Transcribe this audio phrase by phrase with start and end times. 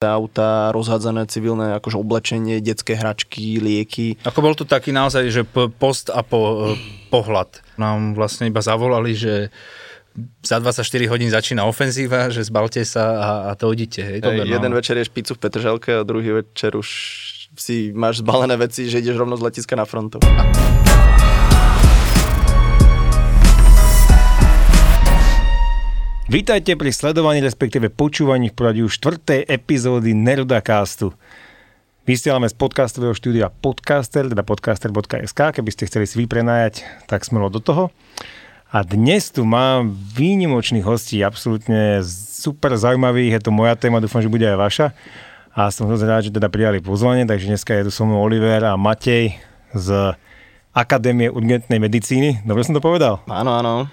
[0.00, 4.16] auta, rozhádzané civilné akože oblečenie, detské hračky, lieky.
[4.24, 5.44] Ako bol to taký naozaj, že
[5.76, 6.72] post a po,
[7.12, 7.60] pohľad.
[7.76, 9.52] Nám vlastne iba zavolali, že
[10.40, 14.00] za 24 hodín začína ofenzíva, že zbalte sa a, a to idite.
[14.00, 14.56] Hej, Dobre, no.
[14.56, 16.88] Jeden večer ješ pizzu v Petržalke a druhý večer už
[17.60, 20.16] si máš zbalené veci, že ideš rovno z letiska na frontu.
[26.30, 29.50] Vítajte pri sledovaní, respektíve počúvaní v poradí už 4.
[29.50, 31.10] epizódy Nerudacastu.
[32.06, 37.58] Vysielame z podcastového štúdia Podcaster, teda podcaster.sk, keby ste chceli si vyprenajať, tak smelo do
[37.58, 37.90] toho.
[38.70, 41.98] A dnes tu mám výnimočných hostí, absolútne
[42.38, 44.86] super zaujímavých, je to moja téma, dúfam, že bude aj vaša.
[45.50, 48.70] A som hrozne rád, že teda prijali pozvanie, takže dneska je tu so mnou Oliver
[48.70, 49.34] a Matej
[49.74, 50.14] z
[50.70, 52.46] Akadémie urgentnej medicíny.
[52.46, 53.18] Dobre som to povedal?
[53.26, 53.90] Áno, áno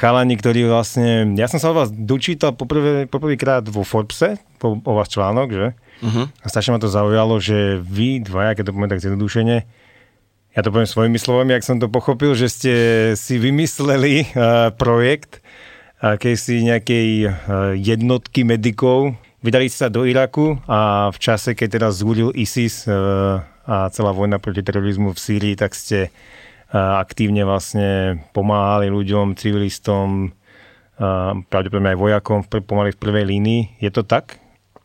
[0.00, 4.92] chalani, ktorí vlastne, ja som sa o vás dočítal poprvé, poprvýkrát vo Forbese, po, o
[4.96, 5.66] vás článok, že?
[6.00, 6.32] Uh-huh.
[6.40, 9.56] A strašne ma to zaujalo, že vy dvaja, keď to poviem tak zjednodušene,
[10.54, 12.74] ja to poviem svojimi slovami, ak som to pochopil, že ste
[13.18, 15.42] si vymysleli uh, projekt
[15.98, 17.32] akejsi nejakej uh,
[17.74, 23.42] jednotky medikov, vydali ste sa do Iraku a v čase, keď teraz zúril ISIS uh,
[23.66, 26.14] a celá vojna proti terorizmu v Sýrii, tak ste
[26.74, 30.34] aktívne vlastne pomáhali ľuďom, civilistom,
[31.46, 33.62] pravdepodobne aj vojakom pomaly v prvej línii.
[33.78, 34.42] Je to tak?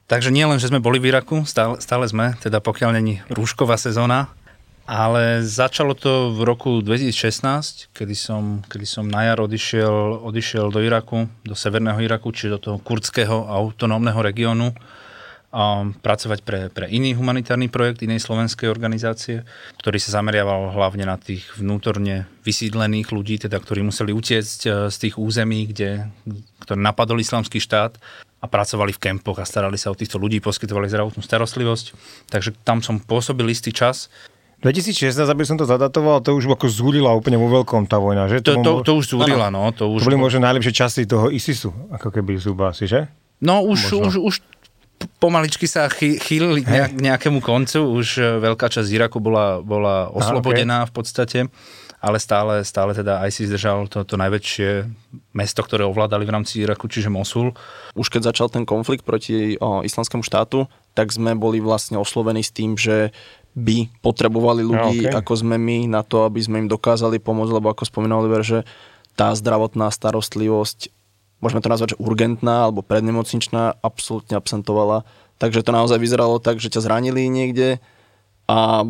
[0.10, 3.78] Takže nie len, že sme boli v Iraku, stále, stále sme, teda pokiaľ není rúšková
[3.78, 4.34] sezóna,
[4.90, 10.82] ale začalo to v roku 2016, kedy som, kedy som na jar odišiel, odišiel do
[10.82, 14.74] Iraku, do severného Iraku, čiže do toho kurdského autonómneho regiónu
[15.50, 19.42] a pracovať pre, pre iný humanitárny projekt inej slovenskej organizácie,
[19.82, 24.96] ktorý sa zameriaval hlavne na tých vnútorne vysídlených ľudí, teda ktorí museli utiecť e, z
[25.02, 26.06] tých území, kde,
[26.62, 27.98] ktoré napadol islamský štát
[28.40, 31.98] a pracovali v kempoch a starali sa o týchto ľudí, poskytovali zdravotnú starostlivosť.
[32.30, 34.14] Takže tam som pôsobil istý čas.
[34.62, 38.44] 2016, aby som to zadatoval, to už ako zúrila úplne vo veľkom tá vojna, že?
[38.46, 39.72] To, to, to, to už zúrila, no.
[39.74, 40.04] To, už...
[40.04, 43.08] to boli možno najlepšie časy toho ISISu, ako keby zúba asi, že?
[43.40, 44.36] No už, už, už
[45.20, 50.90] pomaličky sa chýlili k nejakému koncu, už e, veľká časť Iraku bola, bola oslobodená okay.
[50.90, 51.40] v podstate,
[52.00, 54.88] ale stále, stále teda aj si zdržal to, to najväčšie
[55.36, 57.52] mesto, ktoré ovládali v rámci Iraku, čiže Mosul.
[58.00, 62.56] Už keď začal ten konflikt proti o, islamskému štátu, tak sme boli vlastne oslovení s
[62.56, 63.12] tým, že
[63.60, 65.12] by potrebovali ľudí, okay.
[65.12, 68.64] ako sme my, na to, aby sme im dokázali pomôcť, lebo ako spomínal Oliver, že
[69.20, 70.99] tá zdravotná starostlivosť
[71.40, 75.08] môžeme to nazvať, že urgentná alebo prednemocničná, absolútne absentovala.
[75.40, 77.80] Takže to naozaj vyzeralo tak, že ťa zranili niekde
[78.50, 78.88] a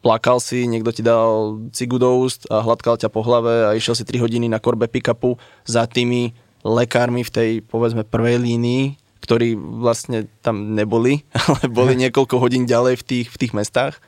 [0.00, 3.92] plakal si, niekto ti dal cigu do úst a hladkal ťa po hlave a išiel
[3.92, 5.36] si 3 hodiny na korbe pick-upu
[5.68, 6.32] za tými
[6.64, 13.00] lekármi v tej, povedzme, prvej línii, ktorí vlastne tam neboli, ale boli niekoľko hodín ďalej
[13.00, 14.00] v tých, v tých mestách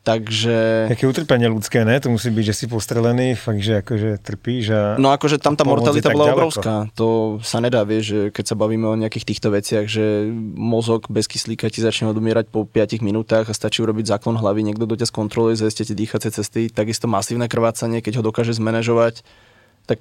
[0.00, 0.88] Takže...
[0.88, 2.00] Také utrpenie ľudské, ne?
[2.00, 4.82] To musí byť, že si postrelený, fakt, že akože trpíš a...
[4.96, 6.38] No akože tam tá mortalita bola ďaleko.
[6.40, 6.74] obrovská.
[6.96, 10.24] To sa nedá, vieš, že keď sa bavíme o nejakých týchto veciach, že
[10.56, 14.88] mozog bez kyslíka ti začne odumierať po 5 minútach a stačí urobiť záklon hlavy, niekto
[14.88, 19.20] do ťa skontroluje, zajistie ti dýchacie cesty, takisto masívne krvácanie, keď ho dokáže zmanéžovať,
[19.84, 20.00] tak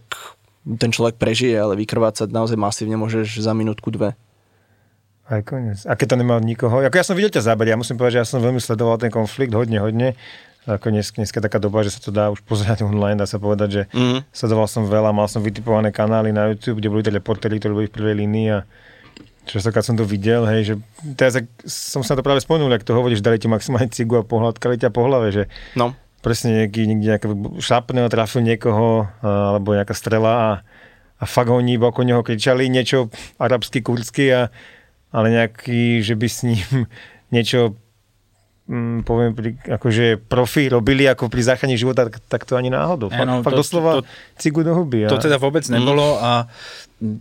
[0.64, 4.16] ten človek prežije, ale vykrvácať naozaj masívne môžeš za minútku, dve.
[5.30, 5.86] Aj koniec.
[5.86, 6.82] A keď to nemal nikoho.
[6.82, 9.14] Ako ja som videl ťa záber, ja musím povedať, že ja som veľmi sledoval ten
[9.14, 10.18] konflikt hodne, hodne.
[10.66, 13.70] Ako dnes, dneska taká doba, že sa to dá už pozerať online, dá sa povedať,
[13.70, 14.34] že mm.
[14.34, 17.88] sledoval som veľa, mal som vytipované kanály na YouTube, kde boli tie reportéri, ktorí boli
[17.88, 18.60] v prvej línii a
[19.46, 20.74] častokrát som to videl, hej, že
[21.18, 24.78] teraz som sa to práve spomenul, ak to hovoríš, dali ti maximálne cigu a pohľadkali
[24.78, 25.98] ťa po hlave, že no.
[26.22, 30.50] presne nejaký, niekde nejaký šlapne trafil niekoho, alebo nejaká strela a,
[31.18, 33.10] a fakt oni okolo neho kričali niečo
[33.42, 34.54] arabsky, kurdsky a
[35.10, 36.70] ale nejaký, že by s ním
[37.34, 37.76] niečo
[38.70, 39.34] mm, poviem,
[39.66, 43.10] akože profi robili ako pri záchrane života, tak, tak to ani náhodou.
[43.10, 44.02] Fakt, no, fakt to, doslova to,
[44.38, 45.10] cigu do huby.
[45.10, 45.10] A...
[45.10, 46.22] To teda vôbec nebolo mm.
[46.22, 46.32] a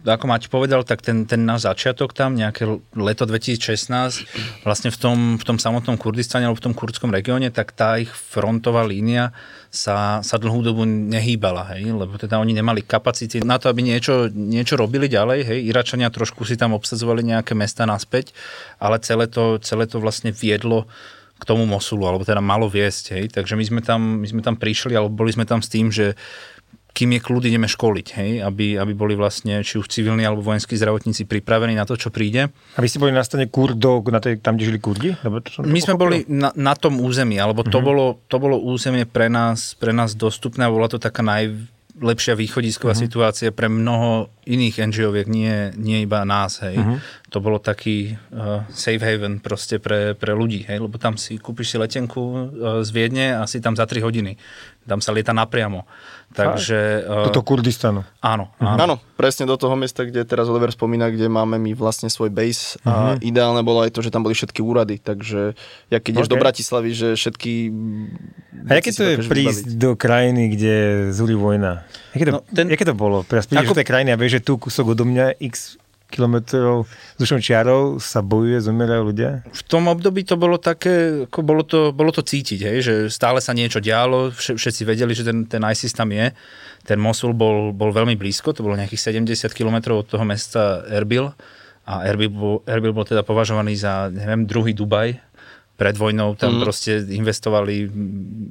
[0.02, 2.66] ako Mať povedal, tak ten, ten náš začiatok tam, nejaké
[2.98, 7.70] leto 2016, vlastne v tom, v tom samotnom Kurdistane alebo v tom kurdskom regióne, tak
[7.78, 9.30] tá ich frontová línia
[9.70, 14.26] sa, sa dlhú dobu nehýbala, hej, lebo teda oni nemali kapacity na to, aby niečo,
[14.34, 18.34] niečo robili ďalej, hej, Iračania trošku si tam obsadzovali nejaké mesta naspäť,
[18.82, 20.90] ale celé to, celé to vlastne viedlo
[21.38, 24.58] k tomu Mosulu, alebo teda malo viesť, hej, takže my sme tam, my sme tam
[24.58, 26.18] prišli, alebo boli sme tam s tým, že
[26.98, 30.74] kým je kľud, ideme školiť, hej, aby, aby boli vlastne či už civilní alebo vojenskí
[30.74, 32.50] zdravotníci pripravení na to, čo príde.
[32.50, 35.14] A vy ste boli na strane Kurdov, na tej, tam, kde žili Kurdi?
[35.22, 37.86] Lebo to My sme boli na, na tom území, alebo to, uh-huh.
[37.86, 41.22] bolo, to bolo územie pre nás, pre nás dostupné a bola to taká
[41.98, 43.04] najlepšia východisková uh-huh.
[43.04, 46.78] situácia pre mnoho iných NGO-viek, nie, nie iba nás, hej.
[46.78, 46.98] Uh-huh.
[47.34, 51.74] To bolo taký uh, safe haven proste pre, pre ľudí, hej, lebo tam si kúpiš
[51.74, 52.38] si letenku uh,
[52.80, 54.38] z Viedne a si tam za 3 hodiny.
[54.88, 55.84] Tam sa lieta napriamo.
[56.32, 58.04] Takže, uh, Toto Kurdistanu.
[58.24, 58.78] Áno, áno.
[58.80, 62.80] Áno, presne do toho miesta, kde teraz Oliver spomína, kde máme my vlastne svoj base.
[62.80, 62.88] Uh-huh.
[62.88, 63.24] A mhm.
[63.24, 64.96] ideálne bolo aj to, že tam boli všetky úrady.
[64.96, 65.52] Takže
[65.92, 66.34] ja keď ideš okay.
[66.34, 67.52] do Bratislavy, že všetky...
[68.68, 69.80] A aké to je prísť vybaviť?
[69.80, 70.74] do krajiny, kde
[71.12, 71.84] zúri vojna?
[72.16, 72.66] Jaké to, no, ten...
[72.72, 73.24] jaké to bolo?
[73.28, 73.72] Teraz prídeš Ako...
[73.76, 75.76] do tej krajiny a vieš, že tu kúsok odo mňa x
[76.08, 79.30] kilometrov vzdušnou čiarou sa bojuje, zomierajú ľudia?
[79.52, 83.44] V tom období to bolo také, ako bolo to, bolo to cítiť, hej, že stále
[83.44, 86.32] sa niečo dialo, všetci vedeli, že ten, ten ISIS tam je.
[86.88, 91.28] Ten Mosul bol, bol veľmi blízko, to bolo nejakých 70 km od toho mesta Erbil
[91.84, 95.16] a Erbil bol, Erbil bol teda považovaný za, neviem, druhý Dubaj,
[95.78, 96.62] pred vojnou tam mm.
[96.66, 97.86] proste investovali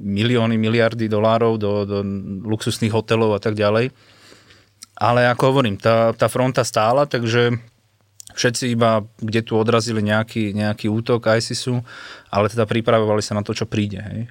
[0.08, 2.00] milióny, miliardy dolárov do, do
[2.48, 3.92] luxusných hotelov a tak ďalej.
[4.98, 7.54] Ale ako hovorím, tá, tá fronta stála, takže
[8.34, 11.82] všetci iba, kde tu odrazili nejaký, nejaký útok ISISu,
[12.30, 14.02] ale teda pripravovali sa na to, čo príde.
[14.02, 14.30] Hej.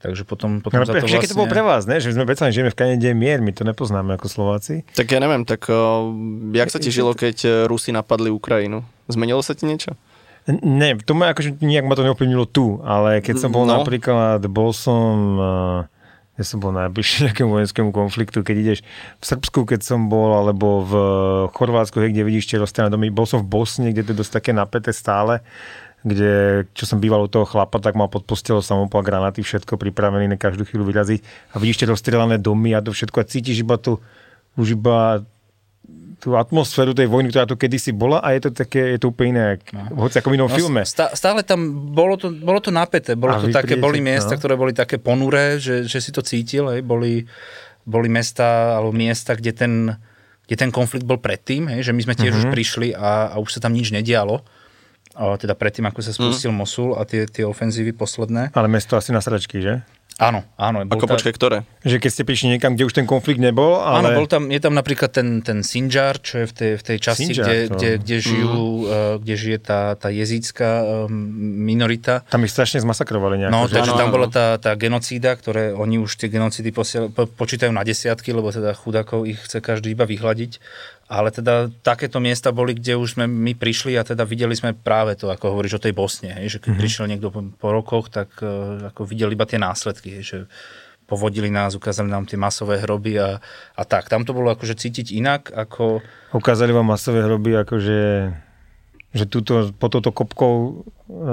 [0.00, 1.28] Takže potom, potom no, za to vlastne...
[1.28, 2.00] to bolo pre vás, ne?
[2.00, 4.88] že sme predsa žijeme v je mier, my to nepoznáme ako Slováci.
[4.96, 6.08] Tak ja neviem, tak uh,
[6.56, 8.80] jak sa ti žilo, keď eh, Rusi napadli Ukrajinu?
[9.12, 9.92] Zmenilo sa ti niečo?
[10.48, 13.76] Ne, to ma akože nejak ma to neovplyvnilo tu, ale keď som bol no.
[13.76, 15.12] napríklad, bol som...
[15.36, 15.99] Uh,
[16.40, 18.80] ja som bol najbližšie nejakému vojenskému konfliktu, keď ideš
[19.20, 20.94] v Srbsku, keď som bol, alebo v
[21.52, 23.12] Chorvátsku, kde vidíš tie rozstreľné domy.
[23.12, 25.44] Bol som v Bosne, kde to je dosť také napäté stále,
[26.00, 30.32] kde, čo som býval u toho chlapa, tak mal pod postelou samopal, granáty, všetko pripravené
[30.32, 31.20] na každú chvíľu vyraziť.
[31.52, 34.00] A vidíš tie rozstrelané domy a to všetko a cítiš iba tu,
[34.56, 35.20] už iba
[36.20, 39.32] tú atmosféru tej vojny, ktorá tu kedysi bola a je to také, je to úplne
[39.32, 40.04] iné, no.
[40.04, 40.84] hoci ako v inom no, filme.
[40.84, 44.38] Stále tam bolo to, bolo to napäté, bolo a to také, boli miesta, no.
[44.38, 47.24] ktoré boli také ponuré, že, že si to cítil, hej, boli,
[47.88, 49.72] boli mesta alebo miesta, kde ten,
[50.44, 52.50] kde ten konflikt bol predtým, hej, že my sme tiež mm-hmm.
[52.50, 54.44] už prišli a, a už sa tam nič nedialo.
[55.16, 56.56] Teda predtým, ako sa spustil mm.
[56.56, 58.54] Mosul a tie, tie ofenzívy posledné.
[58.56, 59.82] Ale mesto asi na sračky, že?
[60.20, 60.84] Áno, áno.
[60.84, 61.16] Ako tá...
[61.16, 61.56] počkaj, ktoré?
[61.80, 64.12] Že keď ste prišli niekam, kde už ten konflikt nebol, ale...
[64.12, 66.96] Áno, bol tam, je tam napríklad ten, ten Sinjar, čo je v tej, v tej
[67.00, 68.84] časti, Sinjar, kde, kde, kde, žijú, mm.
[68.84, 71.08] uh, kde žije tá, tá jezícka um,
[71.64, 72.20] minorita.
[72.28, 73.52] Tam ich strašne zmasakrovali nejako.
[73.56, 73.80] No, že?
[73.80, 77.80] takže tam bola tá, tá genocída, ktoré oni už tie genocídy posiel, po, počítajú na
[77.80, 80.60] desiatky, lebo teda chudákov ich chce každý iba vyhľadiť.
[81.10, 85.18] Ale teda takéto miesta boli, kde už sme my prišli a teda videli sme práve
[85.18, 86.82] to, ako hovoríš o tej Bosne, hej, že keď mm-hmm.
[86.86, 90.38] prišiel niekto po, po rokoch, tak uh, ako videli iba tie následky, hej, že
[91.10, 93.42] povodili nás, ukázali nám tie masové hroby a,
[93.74, 94.06] a tak.
[94.06, 95.98] Tam to bolo akože cítiť inak, ako...
[96.30, 97.98] Ukázali vám masové hroby, akože
[99.10, 100.70] že tuto, po toto kopkou e,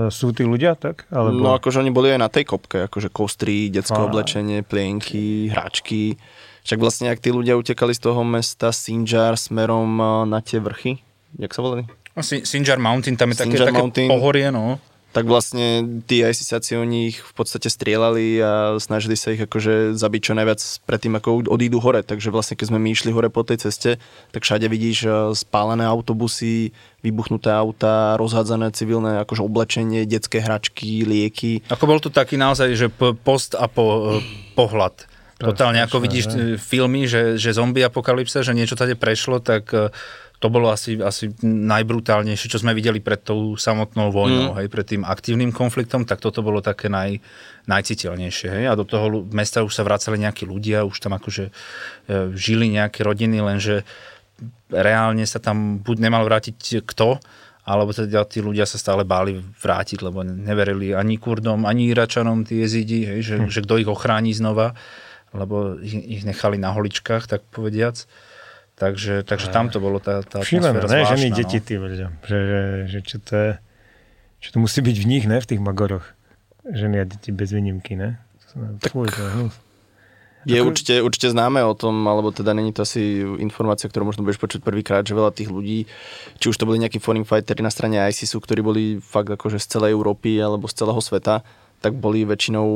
[0.10, 1.06] sú tí ľudia, tak?
[1.14, 1.38] Alebo...
[1.38, 4.02] No akože oni boli aj na tej kopke, akože kostry, detské a...
[4.10, 6.18] oblečenie, plienky, hračky.
[6.68, 9.88] Však vlastne, ak tí ľudia utekali z toho mesta Sinjar smerom
[10.28, 11.00] na tie vrchy,
[11.40, 11.88] jak sa volali?
[12.12, 14.76] No, Sinjar Mountain, tam je také, také Mountain, pohorie, no.
[15.16, 18.52] Tak vlastne tí ISISáci oni ich v podstate strieľali a
[18.84, 22.04] snažili sa ich akože zabiť čo najviac predtým, ako odídu hore.
[22.04, 23.98] Takže vlastne keď sme my išli hore po tej ceste,
[24.36, 31.64] tak všade vidíš eh, spálené autobusy, vybuchnuté auta, rozhádzané civilné akože oblečenie, detské hračky, lieky.
[31.72, 32.92] Ako bol to taký naozaj, že
[33.24, 36.58] post a po, eh, pohľad Totálne, ako vidíš ne?
[36.58, 39.94] filmy, že, že zombie apokalypsa, že niečo tady prešlo, tak e,
[40.42, 44.58] to bolo asi, asi najbrutálnejšie, čo sme videli pred tou samotnou vojnou, mm.
[44.58, 47.22] hej, pred tým aktívnym konfliktom, tak toto bolo také naj,
[47.70, 48.50] najciteľnejšie.
[48.50, 48.66] Hej.
[48.66, 51.52] A do toho mesta už sa vracali nejakí ľudia, už tam akože e,
[52.34, 53.86] žili nejaké rodiny, lenže
[54.74, 57.22] reálne sa tam buď nemal vrátiť kto,
[57.68, 62.64] alebo teda tí ľudia sa stále báli vrátiť, lebo neverili ani Kurdom, ani Iračanom, tí
[62.64, 63.50] jezidi, hej, že, hm.
[63.54, 64.74] že kto ich ochráni znova
[65.34, 68.08] lebo ich, ich nechali na holičkách, tak povediac.
[68.78, 71.18] Takže, takže tam to bolo tá, tá atmosféra ne, zvláštna.
[71.18, 71.38] ženy, no.
[71.42, 73.52] deti, ty, že, že, že čo, to je,
[74.38, 76.06] čo to musí byť v nich, ne, v tých magoroch.
[76.62, 78.22] Ženy a deti bez výnimky, ne?
[78.54, 79.32] Tak, Fuj, to je
[80.48, 80.72] Je Ako...
[80.72, 84.64] určite, určite známe o tom, alebo teda není to asi informácia, ktorú možno budeš počuť
[84.64, 85.90] prvýkrát, že veľa tých ľudí,
[86.40, 89.68] či už to boli nejakí foreign fighteri na strane ISISu, ktorí boli fakt akože z
[89.68, 91.44] celej Európy alebo z celého sveta,
[91.78, 92.68] tak boli väčšinou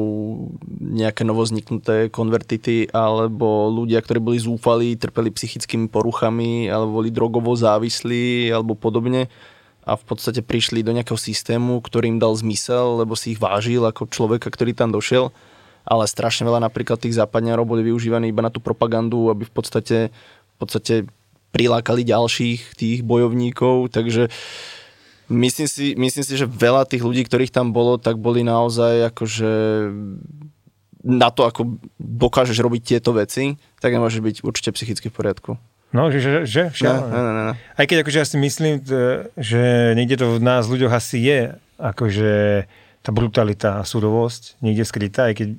[0.77, 8.53] nejaké novozniknuté konvertity alebo ľudia, ktorí boli zúfali, trpeli psychickými poruchami alebo boli drogovo závislí
[8.53, 9.25] alebo podobne
[9.81, 13.81] a v podstate prišli do nejakého systému, ktorý im dal zmysel, lebo si ich vážil
[13.81, 15.33] ako človeka, ktorý tam došiel.
[15.81, 20.13] Ale strašne veľa napríklad tých západňarov boli využívaní iba na tú propagandu, aby v podstate,
[20.13, 21.09] v podstate
[21.49, 24.29] prilákali ďalších tých bojovníkov, takže
[25.31, 29.51] Myslím si, myslím si, že veľa tých ľudí, ktorých tam bolo, tak boli naozaj akože
[31.01, 35.51] na to, ako dokážeš robiť tieto veci, tak nemôžeš byť určite psychicky v poriadku.
[35.91, 36.87] No, že, že, že.
[36.87, 37.53] Ne, ne, ne, ne.
[37.55, 38.83] Aj keď akože ja si myslím,
[39.35, 39.61] že
[39.95, 41.41] niekde to v nás ľuďoch asi je,
[41.79, 42.31] akože
[43.01, 45.49] tá brutalita a súdovosť niekde skrytá, aj keď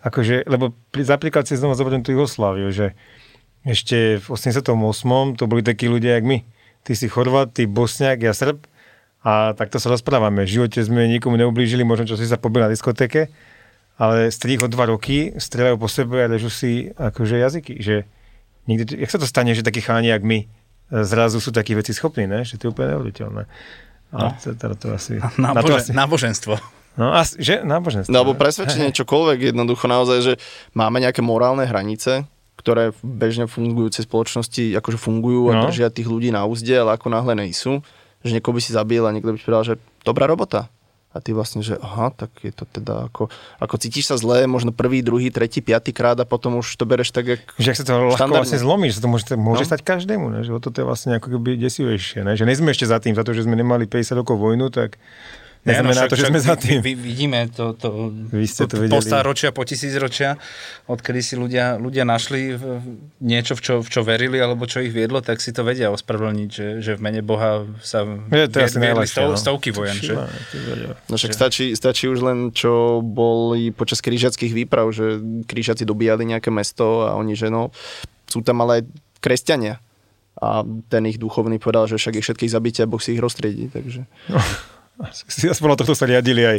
[0.00, 1.04] akože, lebo pri,
[1.44, 2.96] si znova zoberiem tú Jugosláviu, že
[3.68, 4.72] ešte v 88.
[5.36, 6.38] to boli takí ľudia, jak my.
[6.84, 8.64] Ty si Chorvat, ty Bosniak, ja Srb.
[9.20, 10.48] A takto sa rozprávame.
[10.48, 13.28] V živote sme nikomu neublížili, možno čo si sa pobil na diskotéke,
[14.00, 17.74] ale strých o dva roky strelajú po sebe a ležú si akože jazyky.
[17.84, 17.96] Že
[18.64, 20.48] niekde, jak sa to stane, že takí cháni, jak my,
[20.90, 22.42] zrazu sú takí veci schopní, ne?
[22.42, 23.42] že to je úplne neuveriteľné.
[24.10, 24.34] No.
[24.42, 26.54] to, to, to asi, Nábožen, to asi, náboženstvo.
[26.98, 28.10] No, a, že náboženstvo.
[28.10, 30.32] No, alebo presvedčenie čokoľvek, jednoducho naozaj, že
[30.74, 32.26] máme nejaké morálne hranice,
[32.60, 35.62] ktoré v bežne fungujúcej spoločnosti akože fungujú a no.
[35.66, 37.80] držia tých ľudí na úzde, ale ako náhle nejsú,
[38.20, 39.74] že niekoho by si zabil a niekto by povedal, že
[40.04, 40.68] dobrá robota.
[41.10, 43.26] A ty vlastne, že aha, tak je to teda ako,
[43.58, 47.10] ako cítiš sa zle, možno prvý, druhý, tretí, piatý krát a potom už to bereš
[47.10, 49.70] tak, jak Že ak sa to ľahko vlastne zlomí, že sa to môže, môže no.
[49.74, 50.46] stať každému, ne?
[50.46, 52.38] že toto je vlastne ako keby desivejšie, ne?
[52.38, 55.02] že nejsme ešte za tým, za to, že sme nemali 50 rokov vojnu, tak
[55.60, 56.80] Neznamená no, to, že sme za tým.
[56.80, 60.40] Vy, vidíme to, to, Vy ste to, to po stáročia, po tisícročia,
[60.88, 62.56] odkedy si ľudia, ľudia našli
[63.20, 66.48] niečo, v čo, v čo verili, alebo čo ich viedlo, tak si to vedia ospravedlniť,
[66.48, 69.36] že, že v mene Boha sa je, to vied, viedli stov, no.
[69.36, 70.00] stovky vojen.
[70.00, 70.14] Že?
[71.12, 76.48] No však stačí, stačí už len, čo boli počas krížackých výprav, že krížaci dobíjali nejaké
[76.48, 77.68] mesto a oni, že no,
[78.32, 78.82] sú tam ale aj
[79.20, 79.76] kresťania.
[80.40, 83.68] A ten ich duchovný povedal, že však ich všetkých zabíte a Boh si ich roztriedí.
[83.68, 84.08] Takže...
[84.32, 84.40] No.
[85.00, 86.58] Aspoň tohto sa riadili aj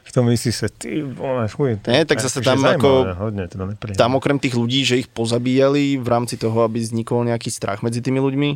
[0.00, 1.78] v tom sa, ty vole, fuj.
[1.86, 6.08] Nie, tak zase tam ako, hodne, teda tam okrem tých ľudí, že ich pozabíjali v
[6.08, 8.50] rámci toho, aby vznikol nejaký strach medzi tými ľuďmi,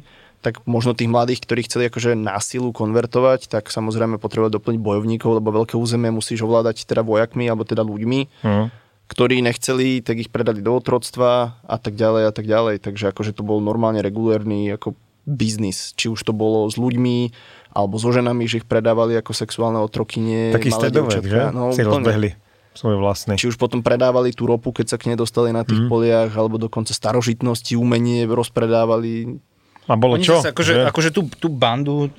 [0.44, 5.54] tak možno tých mladých, ktorí chceli akože násilu konvertovať, tak samozrejme potrebovať doplniť bojovníkov, lebo
[5.64, 8.68] veľké územie musíš ovládať teda vojakmi alebo teda ľuďmi, uh-huh.
[9.08, 12.84] ktorí nechceli, tak ich predali do otroctva a tak ďalej a tak ďalej.
[12.84, 14.92] Takže akože to bol normálne regulérny ako
[15.24, 15.96] biznis.
[15.96, 17.32] Či už to bolo s ľuďmi,
[17.74, 20.54] alebo so ženami, že ich predávali ako sexuálne otrokynie.
[20.54, 21.50] Taký stredovek, že?
[21.50, 22.38] No, si rozbehli
[22.74, 23.38] svoje vlastné.
[23.38, 25.88] Či už potom predávali tú ropu, keď sa k nej dostali na tých mm.
[25.90, 29.38] poliach, alebo dokonca starožitnosti, umenie rozpredávali.
[29.86, 30.42] A bolo Oni čo?
[30.42, 32.10] Zase, akože, akože tú, tú bandu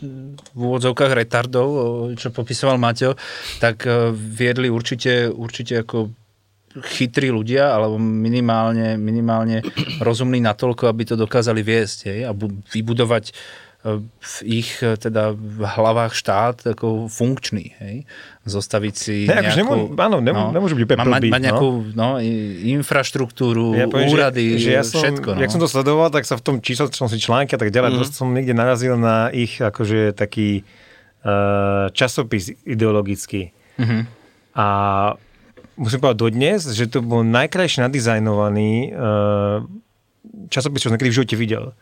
[0.54, 1.68] v úvodzovkách retardov,
[2.16, 3.18] čo popisoval Maťo,
[3.58, 6.14] tak e, viedli určite, určite ako
[6.76, 9.64] chytrí ľudia, alebo minimálne, minimálne
[10.04, 13.32] rozumní natoľko, aby to dokázali viesť hej, a bu- vybudovať
[13.86, 18.10] v ich e, teda v hlavách štát ako funkčný, hej?
[18.50, 19.76] Zostaviť si ne, akože nejakú...
[19.78, 22.18] Nemô, áno, nemô, no, nemôže byť úplne mať, mať nejakú no.
[22.18, 22.24] No,
[22.66, 25.38] infraštruktúru, ja poviem, úrady, že, že ja som, všetko.
[25.38, 25.40] No.
[25.46, 27.94] Jak som to sledoval, tak sa v tom čísle, som si články a tak ďalej,
[27.94, 28.10] mm.
[28.10, 30.66] som niekde narazil na ich akože taký
[31.22, 33.54] uh, časopis ideologický.
[33.78, 34.02] Mm-hmm.
[34.58, 34.68] A
[35.78, 39.62] musím povedať dodnes, že to bol najkrajšie nadizajnovaný uh,
[40.50, 41.78] časopis, čo som niekedy v živote videl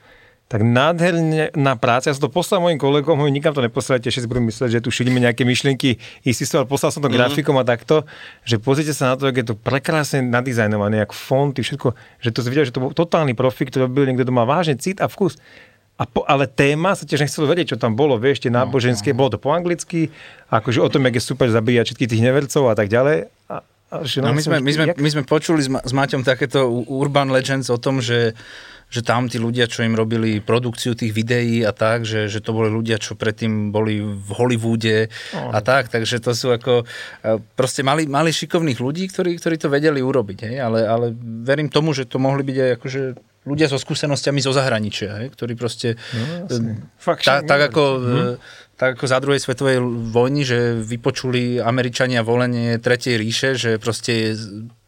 [0.51, 2.11] tak nádherná práca.
[2.11, 4.93] Ja som to poslal mojim kolegom, hovorím, nikam to neposlajte, všetci budú mysleť, že tu
[4.93, 5.97] šidíme nejaké myšlienky.
[6.21, 7.17] Istý som, poslal som to mm-hmm.
[7.17, 8.05] grafikom a takto,
[8.45, 12.39] že pozrite sa na to, ako je to prekrásne nadizajnované, jak fonty, všetko, že to
[12.45, 15.41] videl, že to bol totálny profik, ktorý byl niekto, kto má vážne cit a vkus.
[15.93, 19.13] A po, ale téma sa tiež nechcelo vedieť, čo tam bolo, vieš, tie no, náboženské,
[19.13, 20.09] bolo to po anglicky,
[20.49, 23.29] akože o tom, jak je super zabíjať všetkých tých nevercov a tak ďalej.
[23.49, 23.61] A,
[23.93, 26.65] a že no, my, sme, my, sme, my sme počuli s, Ma- s Maťom takéto
[26.89, 28.33] urban legends o tom, že
[28.93, 32.53] že tam tí ľudia, čo im robili produkciu tých videí a tak, že, že to
[32.53, 35.49] boli ľudia, čo predtým boli v Hollywoode oh.
[35.49, 36.85] a tak, takže to sú ako,
[37.25, 40.55] e, proste mali, mali šikovných ľudí, ktorí, ktorí to vedeli urobiť, hej?
[40.61, 41.09] Ale, ale
[41.41, 43.01] verím tomu, že to mohli byť aj akože
[43.49, 45.27] ľudia so skúsenostiami zo zahraničia, hej?
[45.33, 47.83] ktorí proste, no, e, Fakt, tak, tak ako...
[47.97, 49.77] Hm tak ako za druhej svetovej
[50.11, 54.33] vojny, že vypočuli Američania volenie Tretej ríše, že proste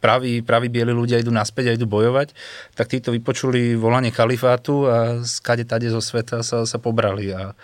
[0.05, 2.38] praví, praví bieli ľudia idú naspäť a idú bojovať,
[2.77, 7.57] tak títo vypočuli volanie kalifátu a skade tade zo sveta sa, sa pobrali a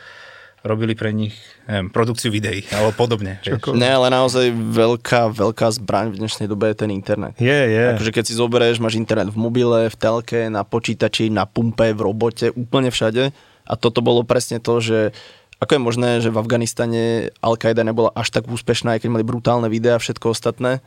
[0.62, 1.33] robili pre nich
[1.65, 3.41] neviem, produkciu videí alebo podobne.
[3.74, 7.33] Ne, ale naozaj veľká, veľká zbraň v dnešnej dobe je ten internet.
[7.38, 7.74] Je, yeah, je.
[7.74, 7.93] Yeah.
[7.98, 12.01] Akože keď si zoberieš, máš internet v mobile, v telke, na počítači, na pumpe, v
[12.01, 13.33] robote, úplne všade.
[13.65, 15.13] A toto bolo presne to, že
[15.62, 19.69] ako je možné, že v Afganistane Al-Qaida nebola až tak úspešná, aj keď mali brutálne
[19.69, 20.81] videá a všetko ostatné?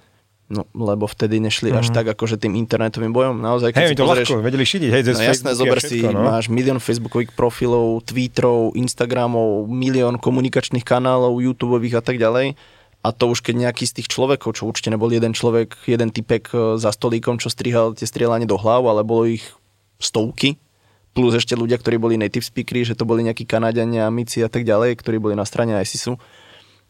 [0.45, 1.81] No, lebo vtedy nešli mm.
[1.81, 1.95] až mhm.
[1.97, 3.41] tak akože tým internetovým bojom.
[3.41, 6.21] Naozaj, keď hey, si to pozrieš, ľahko, vedeli šidiť, hej, no jasné, zober si, no.
[6.21, 12.61] máš milión facebookových profilov, tweetrov, instagramov, milión komunikačných kanálov, youtubeových a tak ďalej.
[13.05, 16.49] A to už keď nejaký z tých človekov, čo určite nebol jeden človek, jeden typek
[16.57, 19.45] e, za stolíkom, čo strihal tie strieľanie do hlav, ale bolo ich
[20.01, 20.57] stovky,
[21.13, 24.65] plus ešte ľudia, ktorí boli native speakery, že to boli nejakí Kanadiania, Amici a tak
[24.65, 26.17] ďalej, ktorí boli na strane ISISu,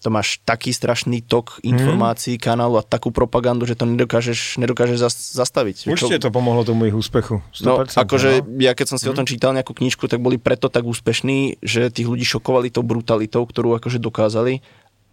[0.04, 2.42] to máš taký strašný tok informácií, mm.
[2.44, 5.00] kanálu a takú propagandu, že to nedokážeš, nedokážeš
[5.32, 5.88] zastaviť.
[5.88, 7.40] Určite to pomohlo tomu ich úspechu.
[7.56, 8.60] 100%, no, akože no.
[8.60, 9.12] ja keď som si mm.
[9.12, 12.84] o tom čítal nejakú knižku, tak boli preto tak úspešní, že tých ľudí šokovali tou
[12.84, 14.60] brutalitou, ktorú akože dokázali.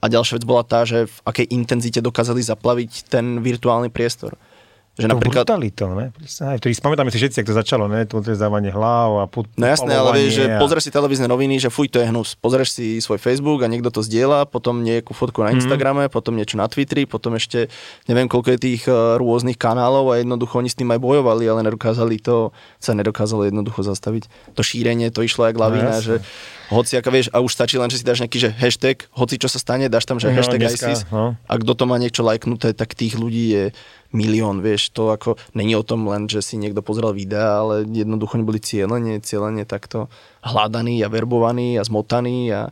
[0.03, 4.36] A ďalšia vec bola tá, že v akej intenzite dokázali zaplaviť ten virtuálny priestor.
[5.01, 5.43] Že to napríklad...
[5.43, 6.05] brutalitou, ne?
[6.46, 8.05] Aj, to spamätáme si všetci, ako to začalo, ne?
[8.05, 10.62] To zdávanie hlav a pod, No jasné, ale vieš, že a...
[10.62, 12.38] pozrieš si televízne noviny, že fuj, to je hnus.
[12.38, 15.58] Pozrieš si svoj Facebook a niekto to zdieľa, potom nejakú fotku na mhm.
[15.60, 16.13] Instagrame, mm.
[16.13, 17.67] potom niečo na Twitteri, potom ešte
[18.05, 21.65] neviem, koľko je tých uh, rôznych kanálov a jednoducho oni s tým aj bojovali, ale
[21.65, 24.55] nedokázali to, sa nedokázalo jednoducho zastaviť.
[24.55, 26.22] To šírenie, to išlo jak lavina, no, že
[26.72, 29.51] hoci ako vieš, a už stačí len, že si dáš nejaký že hashtag, hoci čo
[29.51, 31.36] sa stane, dáš tam, že no, hashtag dneska, ISIS no.
[31.36, 33.63] a kto to má niečo lajknuté, tak tých ľudí je
[34.12, 38.39] milión, vieš, to ako není o tom len, že si niekto pozrel videa, ale jednoducho
[38.39, 40.12] neboli cieľenie, cieľenie takto
[40.44, 42.70] hľadaní a verbovaní a zmotaní a,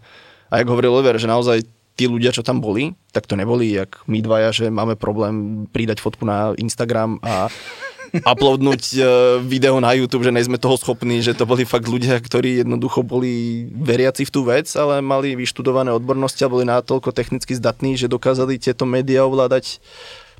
[0.52, 1.64] a jak hovoril Oliver, že naozaj
[2.00, 6.00] tí ľudia, čo tam boli, tak to neboli jak my dvaja, že máme problém pridať
[6.00, 7.52] fotku na Instagram a
[8.34, 9.02] uploadnúť e,
[9.44, 13.68] video na YouTube, že nejsme toho schopní, že to boli fakt ľudia, ktorí jednoducho boli
[13.70, 18.58] veriaci v tú vec, ale mali vyštudované odbornosti a boli natoľko technicky zdatní, že dokázali
[18.58, 19.84] tieto médiá ovládať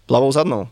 [0.10, 0.66] plavou zadnou.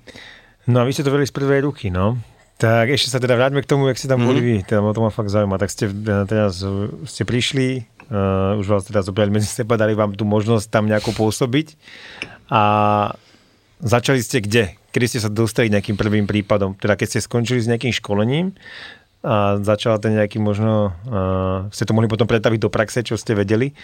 [0.66, 2.18] No a vy ste to vedeli z prvej ruky, no.
[2.58, 4.30] Tak ešte sa teda vráťme k tomu, jak ste tam mm-hmm.
[4.34, 5.62] boli vy, teda to ma fakt zaujíma.
[5.62, 6.66] Tak ste e, teraz
[7.06, 11.14] ste prišli, uh, už vás teda zobrali medzi seba, dali vám tú možnosť tam nejako
[11.14, 11.78] pôsobiť
[12.50, 12.64] a
[13.78, 14.74] začali ste kde?
[14.90, 16.74] Kedy ste sa dostali nejakým prvým prípadom?
[16.74, 18.58] Teda keď ste skončili s nejakým školením
[19.22, 23.38] a začala ten nejaký možno, uh, ste to mohli potom pretaviť do praxe, čo ste
[23.38, 23.78] vedeli,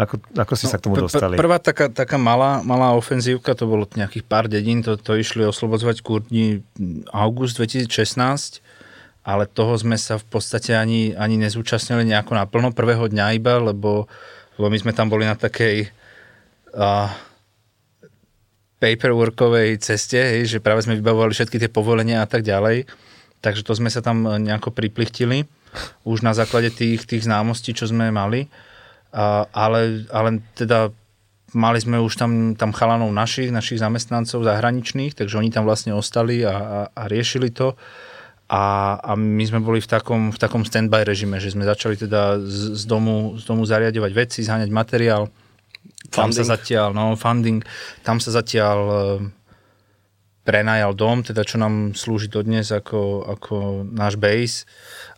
[0.00, 1.36] ako, ako si no, sa k tomu dostali?
[1.36, 5.44] Pr- prvá taká, taká malá, malá ofenzívka, to bolo nejakých pár dedín, to, to išli
[5.44, 6.64] oslobodzovať kurdi
[7.12, 8.64] august 2016,
[9.20, 14.08] ale toho sme sa v podstate ani, ani nezúčastnili nejako naplno prvého dňa iba, lebo,
[14.56, 15.92] lebo my sme tam boli na takej
[16.72, 17.12] uh,
[18.80, 22.88] paperworkovej ceste, hej, že práve sme vybavovali všetky tie povolenia a tak ďalej.
[23.44, 25.44] Takže to sme sa tam nejako priplichtili
[26.04, 28.48] už na základe tých, tých známostí, čo sme mali.
[29.10, 30.94] A, ale, ale teda
[31.54, 36.46] mali sme už tam, tam chalanov našich, našich zamestnancov zahraničných, takže oni tam vlastne ostali
[36.46, 37.74] a, a, a riešili to.
[38.50, 42.42] A, a my sme boli v takom, v takom stand-by režime, že sme začali teda
[42.42, 45.30] z, z, domu, z domu zariadovať veci, zháňať materiál.
[46.10, 46.10] Funding.
[46.10, 47.62] Tam sa zatiaľ, no, funding,
[48.02, 48.78] tam sa zatiaľ
[50.50, 54.66] prenajal dom, teda čo nám slúži dodnes ako, ako náš base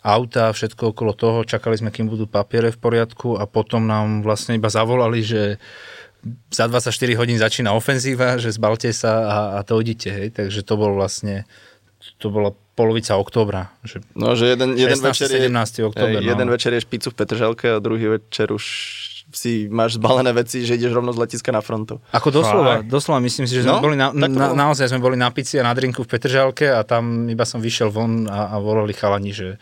[0.05, 4.61] auta, všetko okolo toho, čakali sme, kým budú papiere v poriadku a potom nám vlastne
[4.61, 5.57] iba zavolali, že
[6.53, 10.29] za 24 hodín začína ofenzíva, že zbalte sa a, a to idite, hej.
[10.31, 11.49] Takže to bol vlastne,
[12.21, 13.73] to bola polovica októbra.
[13.83, 15.89] Že no, že jeden, jeden 16, večer je, 17.
[15.89, 16.21] október.
[16.23, 16.29] no.
[16.29, 18.65] Jeden večer je špicu v Petržalke a druhý večer už
[19.33, 21.99] si máš zbalené veci, že ideš rovno z letiska na frontu.
[22.13, 25.33] Ako doslova, doslova myslím si, že sme no, boli na, na, naozaj sme boli na
[25.33, 28.93] pici a na drinku v Petržalke a tam iba som vyšiel von a, a volali
[28.93, 29.57] chalani, že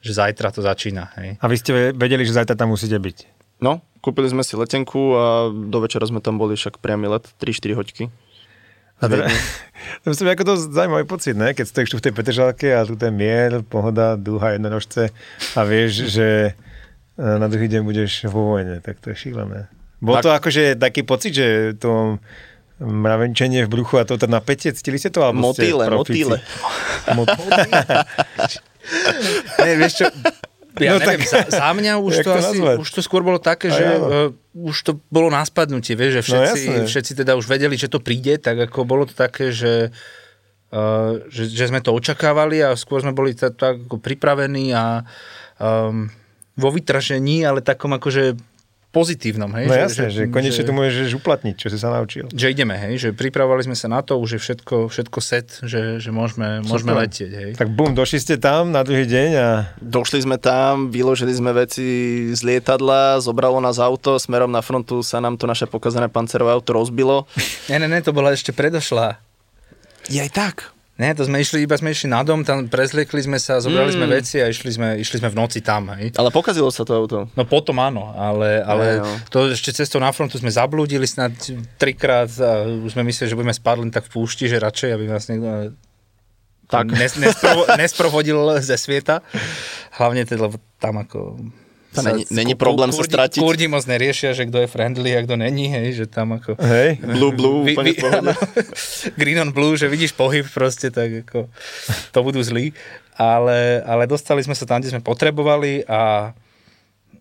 [0.00, 1.12] že zajtra to začína.
[1.20, 1.36] Hej.
[1.38, 3.18] A vy ste vedeli, že zajtra tam musíte byť?
[3.60, 7.76] No, kúpili sme si letenku a do večera sme tam boli však priamy let, 3-4
[7.76, 8.04] hoďky.
[9.00, 9.28] A teda,
[10.04, 11.52] to myslím, ako to zaujímavý pocit, ne?
[11.52, 15.12] keď stojíš tu v tej Petržalke a tu ten mier, pohoda, dúha, jednorožce
[15.56, 16.56] a vieš, že
[17.20, 19.68] na druhý deň budeš vo vojne, tak to je šílené.
[20.00, 20.24] Bol tak.
[20.24, 22.16] to akože taký pocit, že to
[22.80, 25.20] mravenčenie v bruchu a toto napätie, cítili ste to?
[25.36, 26.40] motýle, motýle.
[27.18, 27.60] motýle.
[29.64, 30.06] ne, vieš čo,
[30.80, 33.36] ja no neviem, tak, za, za mňa už to, to asi, už to skôr bolo
[33.36, 37.44] také, že uh, už to bolo na spadnutie, vieš, že všetci, no, všetci teda už
[37.44, 39.92] vedeli, že to príde, tak ako bolo to také, že,
[40.72, 45.04] uh, že, že sme to očakávali a skôr sme boli tak, tak ako pripravení a
[45.60, 46.08] um,
[46.60, 48.36] vo vytražení, ale takom akože
[48.90, 49.70] pozitívnom, hej?
[49.70, 52.26] No že, jasne, že, že konečne že, to môžeš uplatniť, čo si sa naučil.
[52.34, 52.98] Že ideme, hej?
[52.98, 56.98] Že pripravovali sme sa na to, už je všetko, všetko set, že, že môžeme, môžeme
[56.98, 57.50] letieť, hej?
[57.54, 59.48] Tak bum, došli ste tam na druhý deň a...
[59.78, 61.86] Došli sme tam, vyložili sme veci
[62.34, 66.74] z lietadla, zobralo nás auto, smerom na frontu sa nám to naše pokazané pancerové auto
[66.74, 67.30] rozbilo.
[67.70, 69.22] ne, ne, ne, to bola ešte predošla.
[70.10, 70.56] Je aj tak.
[71.00, 73.96] Ne, to sme išli, iba sme išli na dom, tam prezliekli sme sa, zobrali mm.
[73.96, 75.88] sme veci a išli sme, išli sme v noci tam.
[75.96, 76.12] Hej.
[76.20, 77.24] Ale pokazilo sa to auto.
[77.32, 81.32] No potom áno, ale, ale ne, to ešte cestou na frontu sme zablúdili snad
[81.80, 85.04] trikrát a už sme mysleli, že budeme spať len tak v púšti, že radšej, aby
[85.08, 85.72] nás niekto
[86.68, 86.86] tak.
[86.92, 89.24] Nes, nesprovo, nesprovodil ze sveta.
[89.96, 91.40] Hlavne teda, tam ako
[91.90, 93.40] to není, není problém kurdi, sa stratiť.
[93.42, 96.54] Kurdi moc neriešia, že kto je friendly a kto není, hej, že tam ako...
[96.62, 98.30] Hej, blue, blue, vy, vy, áno,
[99.20, 101.50] Green on blue, že vidíš pohyb proste, tak ako
[102.14, 102.70] to budú zlí.
[103.18, 106.32] Ale, ale dostali sme sa tam, kde sme potrebovali a,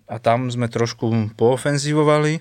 [0.06, 2.40] a tam sme trošku poofenzívovali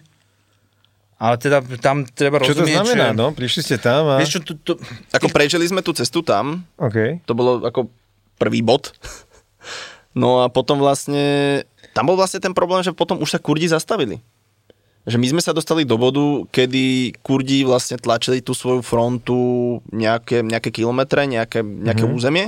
[1.18, 3.18] Ale teda tam treba čo rozumieť, Čo to znamená, že...
[3.18, 3.26] no?
[3.34, 4.22] Prišli ste tam a...
[4.22, 4.72] Vieš čo, to, to...
[5.10, 6.62] Ako prežili sme tú cestu tam.
[6.78, 7.18] Okay.
[7.26, 7.90] To bolo ako
[8.38, 8.92] prvý bod.
[10.18, 11.62] No a potom vlastne...
[11.98, 14.22] Tam bol vlastne ten problém, že potom už sa Kurdi zastavili.
[15.02, 20.46] Že my sme sa dostali do bodu, kedy Kurdi vlastne tlačili tú svoju frontu nejaké,
[20.46, 22.18] nejaké kilometre, nejaké, nejaké mm-hmm.
[22.22, 22.46] územie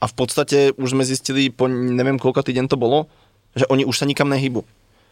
[0.00, 3.04] a v podstate už sme zistili po neviem koľko týden to bolo,
[3.52, 4.64] že oni už sa nikam nehybu.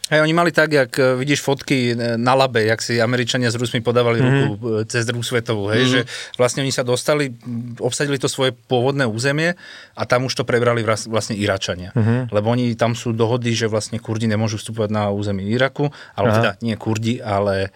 [0.09, 3.61] Hej, oni mali tak, jak e, vidíš fotky e, na labe, jak si Američania s
[3.61, 4.41] Rusmi podávali mm-hmm.
[4.49, 5.95] ruku e, cez druhú svetovú, hej, mm-hmm.
[5.95, 6.01] že
[6.41, 7.37] vlastne oni sa dostali,
[7.77, 9.53] obsadili to svoje pôvodné územie
[9.93, 11.93] a tam už to prebrali vlastne Iračania.
[11.93, 12.33] Mm-hmm.
[12.33, 16.51] Lebo oni tam sú dohody, že vlastne Kurdi nemôžu vstupovať na územie Iraku, ale teda
[16.65, 17.69] nie Kurdi, ale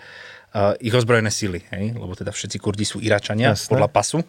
[0.55, 1.93] uh, ich ozbrojené sily, hej?
[1.97, 3.77] lebo teda všetci Kurdi sú Iračania Jasne.
[3.77, 4.21] podľa pasu,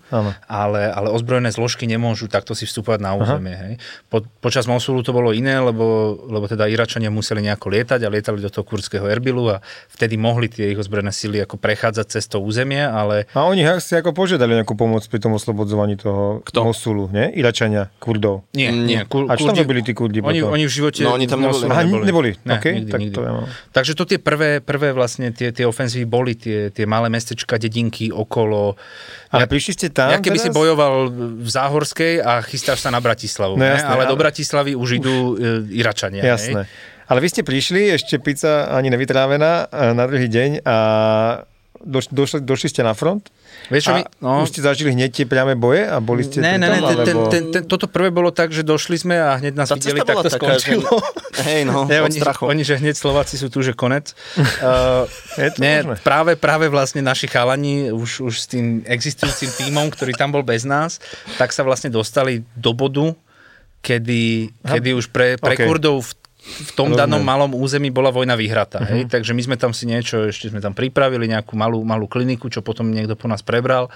[0.47, 3.55] ale, ale ozbrojené zložky nemôžu takto si vstupovať na územie.
[3.55, 3.73] Hej?
[4.11, 8.39] Po, počas Mosulu to bolo iné, lebo, lebo teda Iračania museli nejako lietať a lietali
[8.41, 12.41] do toho kurdského Erbilu a vtedy mohli tie ich ozbrojené sily ako prechádzať cez to
[12.43, 13.29] územie, ale...
[13.37, 16.67] A oni si ako požiadali nejakú pomoc pri tom oslobodzovaní toho Kto?
[16.67, 17.31] Mosulu, nie?
[17.35, 18.47] Iračania, Kurdov.
[18.55, 19.03] Nie, nie.
[19.07, 21.03] Kur, a čo tam robili tí Kurdi oni, oni v živote...
[21.03, 21.65] No, oni tam neboli.
[21.67, 22.05] Aha, neboli.
[22.07, 22.31] neboli.
[22.47, 23.15] Ne, okay, nikdy, tak nikdy.
[23.15, 23.31] To ja
[23.75, 28.13] Takže to tie prvé, prvé vlastne tie, tie ofenzívy boli tie, tie malé mestečka, dedinky
[28.13, 28.77] okolo.
[29.33, 30.45] Ale ja, prišli ste tam Ja keby teraz?
[30.45, 31.09] si bojoval
[31.41, 33.57] v Záhorskej a chystáš sa na Bratislavu.
[33.57, 36.21] No, jasné, ale, ale do Bratislavy už idú e, Iračania.
[36.21, 36.69] Jasné.
[37.09, 40.77] Ale vy ste prišli, ešte pizza ani nevytrávená e, na druhý deň a
[41.83, 43.27] došli, došli ste na front?
[43.69, 44.43] Vieš, čo my, no...
[44.43, 47.29] Už ste zažili hneď tie priame boje a boli ste Ne, ne, ne, ten, alebo...
[47.29, 50.19] ten, ten, toto prvé bolo tak, že došli sme a hneď nás Tá videli, tak
[50.19, 50.89] to taká, skončilo.
[50.89, 51.43] Že...
[51.47, 52.43] Hej, no, ne, oni, strachu.
[52.49, 54.11] oni, že hneď Slováci sú tu, že konec.
[54.39, 55.05] uh,
[55.37, 60.15] Je to ne, práve, práve vlastne naši chalani už, už s tým existujúcim týmom, ktorý
[60.17, 60.97] tam bol bez nás,
[61.35, 63.13] tak sa vlastne dostali do bodu,
[63.83, 65.67] kedy, kedy už pre, pre okay.
[65.67, 66.99] Kurdov v v tom Rozumiem.
[67.07, 68.83] danom malom území bola vojna vyhratá.
[68.83, 68.91] Uh-huh.
[68.99, 69.01] Hej?
[69.07, 72.59] Takže my sme tam si niečo, ešte sme tam pripravili nejakú malú, malú kliniku, čo
[72.59, 73.87] potom niekto po nás prebral.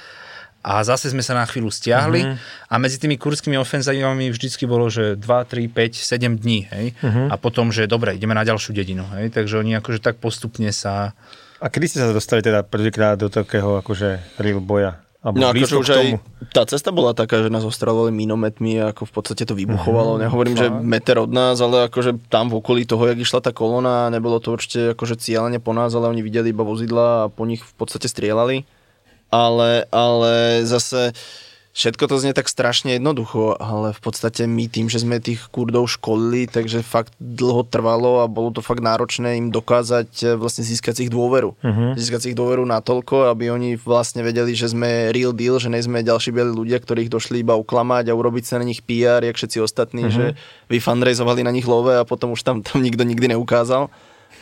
[0.63, 2.71] A zase sme sa na chvíľu stiahli uh-huh.
[2.71, 6.59] a medzi tými kurdskými ofenzívami vždycky bolo, že 2, 3, 5, 7 dní.
[6.71, 6.85] Hej?
[7.03, 7.27] Uh-huh.
[7.31, 9.03] A potom, že dobre, ideme na ďalšiu dedinu.
[9.15, 9.31] Hej?
[9.35, 11.15] Takže oni akože tak postupne sa...
[11.59, 15.06] A kedy ste sa dostali teda prvýkrát do takého akože real boja?
[15.35, 16.07] No akože už aj
[16.53, 20.15] tá cesta bola taká, že nás ostrelovali minometmi a ako v podstate to vybuchovalo.
[20.15, 20.63] Uh-huh, Nehovorím, fakt.
[20.63, 24.39] že meter od nás, ale akože tam v okolí toho, jak išla tá kolona, nebolo
[24.39, 27.73] to určite akože cieľene po nás, ale oni videli iba vozidla a po nich v
[27.75, 28.63] podstate strieľali.
[29.27, 31.11] Ale, ale zase
[31.77, 35.85] Všetko to znie tak strašne jednoducho, ale v podstate my tým, že sme tých Kurdov
[35.85, 41.05] školili, takže fakt dlho trvalo a bolo to fakt náročné im dokázať eh, vlastne získať
[41.05, 41.53] ich dôveru.
[41.53, 41.93] Uh-huh.
[41.93, 46.01] Získať ich dôveru natoľko, aby oni vlastne vedeli, že sme real deal, že nie sme
[46.01, 49.61] ďalší bieli ľudia, ktorých došli iba uklamať a urobiť sa na nich PR, jak všetci
[49.61, 50.17] ostatní, uh-huh.
[50.17, 50.25] že
[50.73, 53.93] vyfundraizovali na nich love a potom už tam, tam nikto nikdy neukázal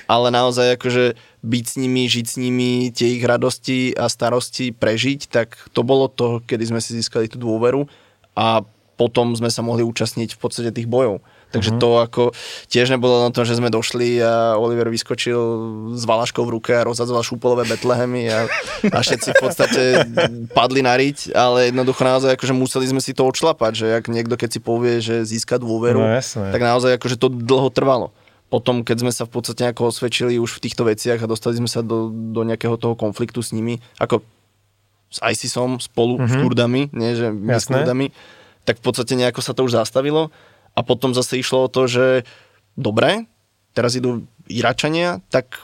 [0.06, 5.30] ale naozaj akože byť s nimi, žiť s nimi, tie ich radosti a starosti prežiť,
[5.30, 7.86] tak to bolo to, kedy sme si získali tú dôveru
[8.34, 8.66] a
[8.96, 11.20] potom sme sa mohli účastniť v podstate tých bojov.
[11.54, 11.84] Takže uh-huh.
[11.84, 12.24] to ako
[12.68, 15.40] tiež nebolo na tom, že sme došli a Oliver vyskočil
[15.96, 18.50] s valaškou v ruke a rozhadzoval šúpolové betlehemy a,
[18.92, 19.82] a všetci v podstate
[20.58, 24.36] padli na riť, ale jednoducho naozaj akože museli sme si to odšlapať, že ak niekto
[24.36, 26.20] keď si povie, že získa dôveru, no,
[26.52, 28.12] tak naozaj akože to dlho trvalo
[28.56, 31.68] potom, keď sme sa v podstate nejako osvedčili už v týchto veciach a dostali sme
[31.68, 34.24] sa do, do nejakého toho konfliktu s nimi, ako
[35.12, 36.32] s ISISom spolu mm-hmm.
[36.32, 37.60] s Kurdami, nie že my Jasné.
[37.60, 38.08] s Kurdami,
[38.64, 40.32] tak v podstate nejako sa to už zastavilo
[40.72, 42.24] a potom zase išlo o to, že
[42.80, 43.28] dobre,
[43.76, 45.60] teraz idú Iračania, tak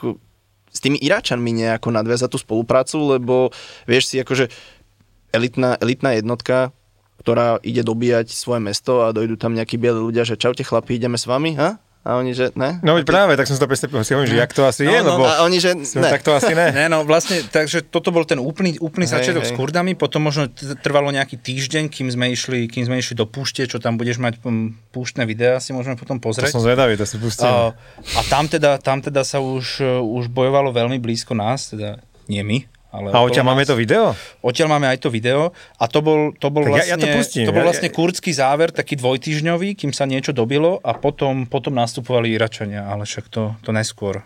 [0.68, 3.56] s tými Iračanmi nejako nadviazať tú spoluprácu, lebo
[3.88, 4.52] vieš si, akože
[5.32, 6.76] elitná, elitná jednotka,
[7.24, 11.16] ktorá ide dobíjať svoje mesto a dojdu tam nejakí bieli ľudia, že čaute chlapi, ideme
[11.16, 11.80] s vami, ha?
[12.02, 12.82] A oni, že ne?
[12.82, 15.10] No práve, tak som to presne si hovorím, že jak to asi no, je, no,
[15.14, 16.10] lebo a oni, že ne.
[16.10, 16.74] tak to asi ne.
[16.74, 16.90] ne.
[16.90, 19.50] no vlastne, takže toto bol ten úplný, úplný hej, začiatok hej.
[19.50, 20.50] s Kurdami, potom možno
[20.82, 24.42] trvalo nejaký týždeň, kým sme išli, kým sme išli do púšte, čo tam budeš mať
[24.90, 26.50] púštne videá, si môžeme potom pozrieť.
[26.50, 27.46] To som zvedavý, to si pustím.
[27.46, 27.70] A,
[28.18, 32.66] a tam, teda, tam teda sa už, už bojovalo veľmi blízko nás, teda nie my,
[32.92, 34.12] ale a odtiaľ máme to video?
[34.44, 37.18] Odtiaľ máme aj to video a to bol, to bol vlastne, ja, ja to, vlastne-
[37.24, 41.48] pustím, to bol vlastne ja, kurdský záver, taký dvojtyžňový, kým sa niečo dobilo a potom,
[41.48, 44.20] potom nastupovali Iračania, ale však to, to neskôr.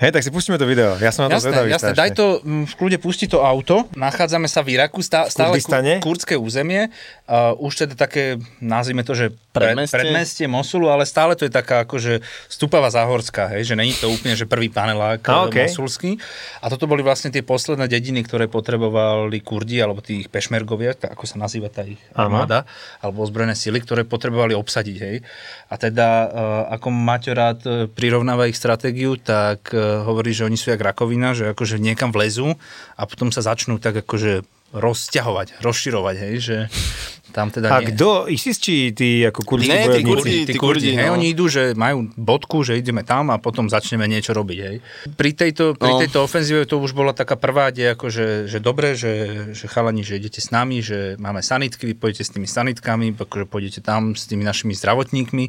[0.00, 0.96] Hej, tak si pustíme to video.
[0.96, 1.92] Ja som na to jasné, zvedavý jasné.
[1.92, 3.84] Daj to, v kľude pusti to auto.
[3.92, 5.60] Nachádzame sa v Iraku, stá, stále
[6.00, 6.88] kurdské územie.
[7.28, 9.98] Uh, už teda také, nazvime to, že predmestie.
[9.98, 14.38] predmestie Mosulu, ale stále to je taká akože stupavá záhorská, hej, že není to úplne,
[14.38, 15.66] že prvý panelák A, okay.
[15.66, 16.16] mosulský.
[16.62, 21.36] A toto boli vlastne tie posledné dediny, ktoré potrebovali Kurdi, alebo tých pešmergovia, ako sa
[21.42, 22.62] nazýva tá ich armáda,
[23.02, 25.16] alebo ozbrojené sily, ktoré potrebovali obsadiť, hej.
[25.70, 26.30] A teda,
[26.70, 31.50] ako Maťo rád e, prirovnáva ich stratégiu, tak hovorí, že oni sú jak rakovina, že
[31.52, 32.54] akože niekam vlezú
[32.94, 36.56] a potom sa začnú tak akože rozťahovať, rozširovať, hej, že
[37.30, 37.94] tam teda A nie...
[37.94, 40.02] kto, ISIS či tí ako kurdskí Nie, tí?
[40.02, 41.14] Kurdi, tí kurdi, hej, no.
[41.14, 44.76] oni idú, že majú bodku, že ideme tam a potom začneme niečo robiť, hej.
[45.14, 45.98] Pri tejto, pri No.
[45.98, 49.12] tejto ofenzíve to už bola taká prvá, kde akože, že dobre, že,
[49.54, 53.46] že chalani, že idete s nami, že máme sanitky, vy pôjdete s tými sanitkami, akože
[53.46, 55.48] pôjdete tam s tými našimi zdravotníkmi.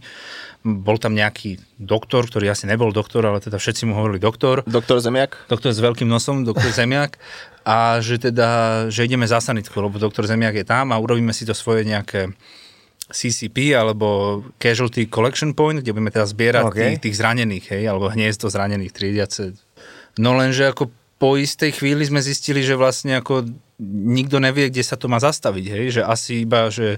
[0.61, 5.01] Bol tam nejaký doktor, ktorý asi nebol doktor, ale teda všetci mu hovorili doktor Doktor
[5.01, 5.49] Zemiak?
[5.49, 7.17] doktor s veľkým nosom, doktor Zemiak,
[7.61, 8.49] a že teda,
[8.89, 12.33] že ideme za sanitku, lebo doktor Zemiak je tam a urobíme si to svoje nejaké
[13.11, 16.71] CCP alebo Casualty Collection Point, kde budeme teda zbierať OK.
[16.73, 16.81] okay.
[16.95, 19.53] tých, tých zranených, hej, alebo hniezdo zranených triediace.
[20.17, 20.89] No lenže ako
[21.21, 23.45] po istej chvíli sme zistili, že vlastne ako
[23.91, 26.97] nikto nevie, kde sa to má zastaviť, hej, že asi iba, že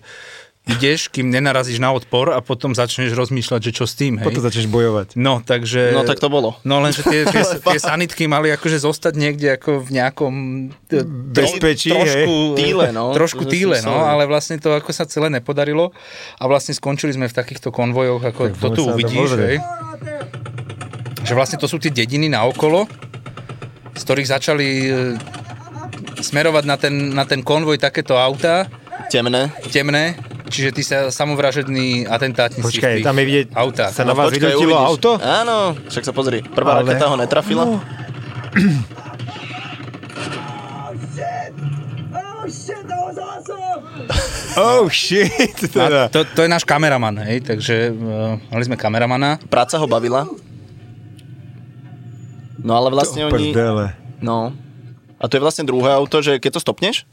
[0.64, 4.24] ideš, kým nenarazíš na odpor a potom začneš rozmýšľať, že čo s tým, hej.
[4.24, 5.20] Potom začneš bojovať.
[5.20, 5.92] No, takže...
[5.92, 6.56] No tak to bolo.
[6.64, 7.44] No lenže tie, tie,
[7.76, 10.34] tie sanitky mali akože zostať niekde ako v nejakom
[10.88, 11.04] t-
[11.36, 13.12] Bezpečí, trošku, Týle, no.
[13.12, 15.92] trošku týle, no, ale vlastne to ako sa celé nepodarilo
[16.40, 19.58] a vlastne skončili sme v takýchto konvojoch, ako Tak to tu uvidíš, hej.
[21.28, 22.88] Že vlastne to sú tie dediny na okolo,
[23.96, 24.90] z ktorých začali e,
[26.24, 28.72] smerovať na ten, na ten konvoj takéto autá,
[29.14, 29.54] Temné.
[29.70, 30.18] temné,
[30.50, 33.94] čiže tí sa samovražední atentátnici Počkaj, tam je vidieť, autách.
[33.94, 34.90] sa na vás vynutilo uvidíš.
[34.90, 35.12] auto?
[35.22, 36.42] Áno, však sa pozri.
[36.42, 37.64] Prvá Ale- raketa ho netrafila.
[37.64, 37.78] No.
[44.54, 45.58] Oh shit!
[45.74, 46.14] Oh teda.
[46.14, 49.42] to, to je náš kameraman, hej, takže uh, mali sme kameramana.
[49.50, 50.30] Práca ho bavila.
[52.62, 53.50] No ale vlastne To oni...
[53.50, 53.98] prdele.
[54.22, 54.54] No.
[55.18, 57.10] A to je vlastne druhé auto, že keď to stopneš,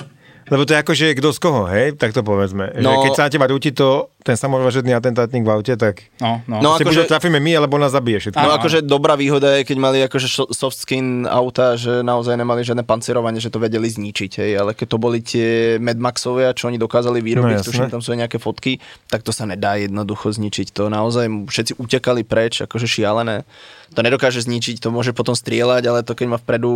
[0.51, 1.95] Lebo to je ako, že kto z koho, hej?
[1.95, 2.75] Tak to povedzme.
[2.77, 6.43] No, že keď sa na teba rúti to, ten samovražedný atentátnik v aute, tak No,
[6.45, 6.61] no.
[6.61, 8.37] No, akože- trafíme my, alebo nás zabije všetko.
[8.37, 12.83] No akože dobrá výhoda je, keď mali akože soft skin auta, že naozaj nemali žiadne
[12.83, 16.77] pancierovanie, že to vedeli zničiť, hej, ale keď to boli tie Mad Maxovia, čo oni
[16.77, 20.75] dokázali vyrobiť, No, tuším, tam sú aj nejaké fotky, tak to sa nedá jednoducho zničiť.
[20.75, 23.47] To naozaj všetci utekali preč, akože šialené.
[23.91, 26.71] To nedokáže zničiť, to môže potom strieľať, ale to keď má vpredu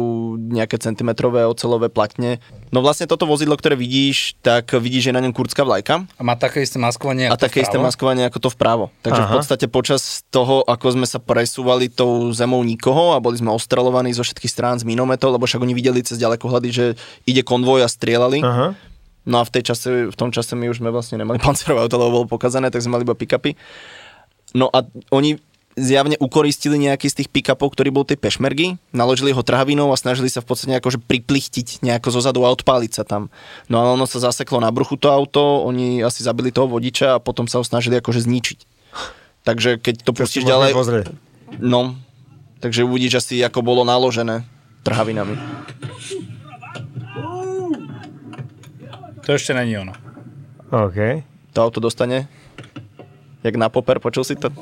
[0.50, 2.42] nejaké centimetrové ocelové platne.
[2.74, 6.22] No vlastne toto vozidlo, ktoré vidíš, tak vidíš, že je na ňom kurdská vlajka A
[6.26, 8.90] má také isté maskovanie a ako také isté maskovanie ako to vpravo.
[9.06, 9.36] Takže v Aha.
[9.38, 14.26] podstate počas toho, ako sme sa presúvali tou zemou nikoho a boli sme ostrelovaní zo
[14.26, 16.86] všetkých strán z minometov, lebo však oni videli cez ďalekohľady, že
[17.30, 18.42] ide konvoj a strieľali.
[18.42, 18.74] Aha.
[19.24, 21.96] No a v, tej čase, v tom čase my už sme vlastne nemali pancerové auto,
[21.96, 23.54] lebo bolo pokazané, tak sme mali iba pick-upy.
[24.54, 25.38] No a oni
[25.74, 30.30] zjavne ukoristili nejaký z tých pick-upov, ktorý bol tej pešmergy, naložili ho trhavinou a snažili
[30.30, 33.28] sa v podstate akože priplichtiť nejako zozadu a odpáliť sa tam.
[33.66, 37.22] No ale ono sa zaseklo na bruchu to auto, oni asi zabili toho vodiča a
[37.22, 38.58] potom sa ho snažili akože zničiť.
[39.44, 41.06] Takže keď to si pustíš ďalej, pozrieť.
[41.60, 41.98] no,
[42.64, 44.46] takže uvidíš asi, ako bolo naložené
[44.86, 45.36] trhavinami.
[49.24, 49.96] To ešte není ono.
[50.68, 51.24] OK.
[51.56, 52.28] To auto dostane,
[53.40, 54.52] jak na poper, počul si to?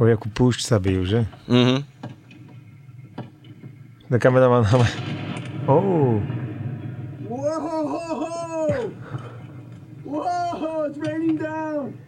[0.00, 1.28] O, jakú púšť sa bijú, že?
[1.44, 1.84] Mhm.
[4.08, 4.88] Na kameraman, ale...
[5.68, 6.16] Oh,
[7.28, 8.90] Whoa!
[10.02, 10.84] Whoa!
[10.88, 12.00] It's raining down!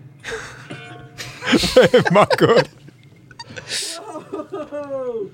[2.10, 2.64] Mako.
[4.32, 5.30] Whoa!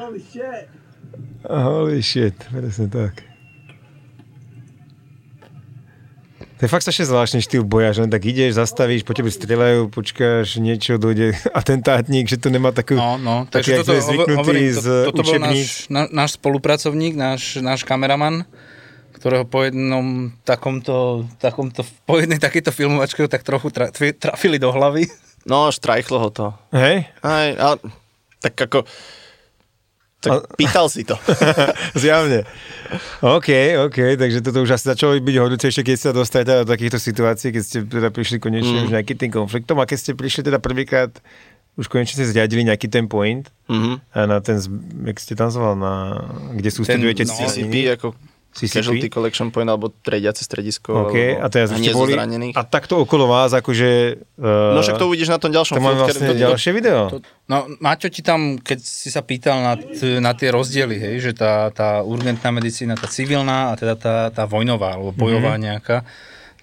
[0.00, 0.66] Holy shit!
[1.44, 3.31] Holy shit, presne tak.
[6.62, 9.90] To je fakt strašne zvláštny štýl boja, že len tak ideš, zastavíš, po tebe strieľajú,
[9.90, 12.94] počkáš, niečo, dojde atentátnik, že to nemá takú...
[12.94, 16.38] No, no, taký, takže jak toto, zvyknutí hovorím, z to, toto bol náš, na, náš
[16.38, 18.46] spolupracovník, náš, náš kameraman,
[19.18, 25.10] ktorého po jednom takomto, takomto, po jednej takejto filmovačke tak trochu tra, trafili do hlavy.
[25.42, 26.46] No, štrajchlo ho to.
[26.70, 27.10] Hej?
[27.26, 27.76] Aj, ale
[28.38, 28.86] tak ako...
[30.30, 31.18] Tak pýtal si to.
[31.98, 32.46] Zjavne.
[33.24, 33.48] OK,
[33.88, 37.62] OK, takže toto už asi začalo byť hodnúcejšie, keď sa dostate do takýchto situácií, keď
[37.62, 38.84] ste teda prišli konečne mm.
[38.86, 41.10] už nejakým tým konfliktom a keď ste prišli teda prvýkrát,
[41.74, 43.92] už konečne ste zriadili nejaký ten point Mhm.
[44.12, 44.60] a na ten,
[45.08, 46.20] jak ste tam zval, na,
[46.52, 47.72] kde sústredujete no, cílenie.
[47.72, 48.06] CCP, ako
[48.52, 49.16] Casualty CCP.
[49.16, 51.08] Collection Point alebo trediace stredisko.
[51.08, 52.52] OK, alebo a teraz hniezdo boli, zranených.
[52.52, 53.88] a takto okolo vás, akože...
[54.36, 57.08] Uh, No však to uvidíš na tom ďalšom to máme vlastne to- ďalšie video.
[57.48, 61.32] No, Maťo ti tam, keď si sa pýtal na, t- na tie rozdiely, hej, že
[61.32, 65.66] tá, tá urgentná medicína, tá civilná a teda tá, tá vojnová alebo bojová mm-hmm.
[65.72, 65.96] nejaká,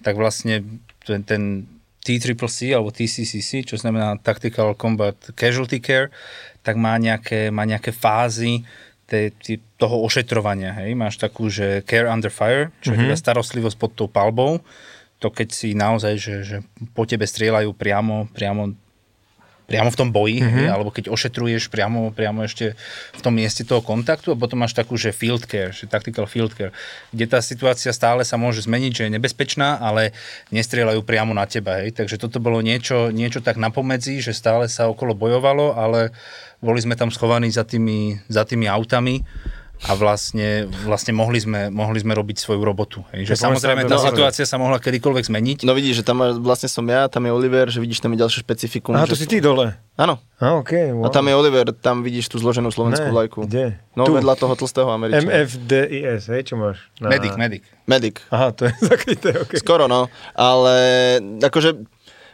[0.06, 0.62] tak vlastne
[1.02, 1.66] ten, ten
[2.06, 6.08] TCCC alebo TCCC, čo znamená Tactical Combat Casualty Care,
[6.64, 8.64] tak má nejaké, má nejaké fázy
[9.10, 10.70] te, te, toho ošetrovania.
[10.78, 10.94] Hej.
[10.94, 13.10] Máš takú, že care under fire, čo mm-hmm.
[13.10, 14.62] je teda starostlivosť pod tou palbou.
[15.18, 16.56] To keď si naozaj, že, že
[16.94, 18.72] po tebe strieľajú priamo, priamo
[19.70, 20.56] priamo v tom boji, mm-hmm.
[20.58, 22.74] hej, alebo keď ošetruješ priamo, priamo ešte
[23.14, 26.50] v tom mieste toho kontaktu a potom máš takú, že field care, že tactical field
[26.58, 26.74] care,
[27.14, 30.10] kde tá situácia stále sa môže zmeniť, že je nebezpečná, ale
[30.50, 31.78] nestrieľajú priamo na teba.
[31.86, 31.94] Hej.
[32.02, 36.10] Takže toto bolo niečo, niečo tak napomedzi, že stále sa okolo bojovalo, ale
[36.58, 39.22] boli sme tam schovaní za tými, za tými autami
[39.80, 40.48] a vlastne,
[40.82, 43.00] vlastne mohli, sme, mohli sme robiť svoju robotu.
[43.10, 43.26] Hej.
[43.26, 45.58] Že Ja samozrejme tá sa- situácia sa mohla kedykoľvek zmeniť.
[45.62, 48.44] No vidíš, že tam vlastne som ja, tam je Oliver, že vidíš tam je ďalšie
[48.44, 48.92] špecifikum.
[48.92, 49.24] Aha, to že...
[49.24, 49.72] si ty dole.
[49.94, 50.20] Áno.
[50.36, 51.04] A, OK, wow.
[51.04, 53.38] A tam je Oliver, tam vidíš tú zloženú slovenskú Ne, vlajku.
[53.42, 53.76] kde?
[53.92, 54.12] No Tu.
[54.14, 55.44] vedľa toho tlstého Američana.
[55.44, 56.80] MFDIS, hej, čo máš?
[56.96, 57.08] Na...
[57.08, 57.64] Medic, medic.
[57.84, 58.16] Medic.
[58.28, 59.56] Aha, to je zakryté, OK.
[59.56, 60.08] Skoro, no.
[60.32, 60.76] Ale
[61.38, 61.84] akože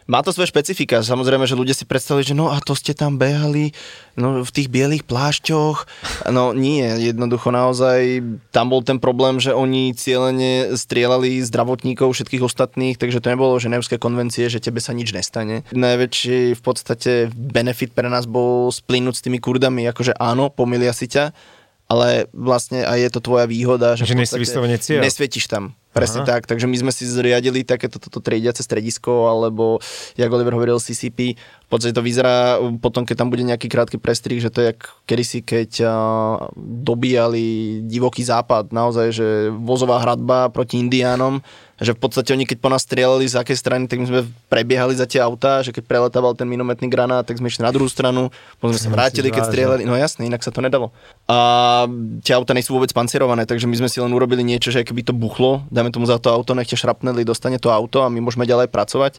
[0.06, 1.02] má to svoje špecifika.
[1.02, 3.74] Samozrejme, že ľudia si predstavili, že no a to ste tam behali
[4.14, 5.86] no, v tých bielých plášťoch.
[6.30, 8.22] No nie, jednoducho naozaj
[8.54, 13.98] tam bol ten problém, že oni cieľene strieľali zdravotníkov všetkých ostatných, takže to nebolo ženevské
[13.98, 15.66] konvencie, že tebe sa nič nestane.
[15.74, 21.10] Najväčší v podstate benefit pre nás bol splínuť s tými kurdami, akože áno, pomilia si
[21.10, 21.34] ťa,
[21.86, 24.06] ale vlastne aj je to tvoja výhoda, že
[25.02, 25.64] Že podstate tam.
[25.96, 26.28] Presne Aha.
[26.28, 29.80] tak, takže my sme si zriadili takéto toto triediace stredisko, alebo,
[30.12, 31.40] jak Oliver hovoril, CCP.
[31.66, 34.80] V podstate to vyzerá potom, keď tam bude nejaký krátky prestrih, že to je jak
[35.02, 35.90] kedysi, keď uh,
[36.54, 41.42] dobíjali divoký západ, naozaj, že vozová hradba proti indiánom,
[41.82, 44.94] že v podstate oni keď po nás strieľali z akej strany, tak my sme prebiehali
[44.94, 48.30] za tie autá, že keď preletával ten minometný granát, tak sme išli na druhú stranu,
[48.62, 50.94] potom sme sa vrátili, keď strieľali, no jasne, inak sa to nedalo.
[51.26, 51.84] A
[52.22, 55.02] tie auta nie sú vôbec pancierované, takže my sme si len urobili niečo, že keby
[55.02, 58.22] to buchlo, dáme tomu za to auto, nech tie šrapnely dostane to auto a my
[58.22, 59.18] môžeme ďalej pracovať.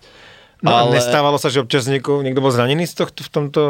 [0.60, 0.80] No, ale...
[0.90, 3.62] ale nestávalo sa, že občas niekto, niekto bol zranený z tohto, v tomto,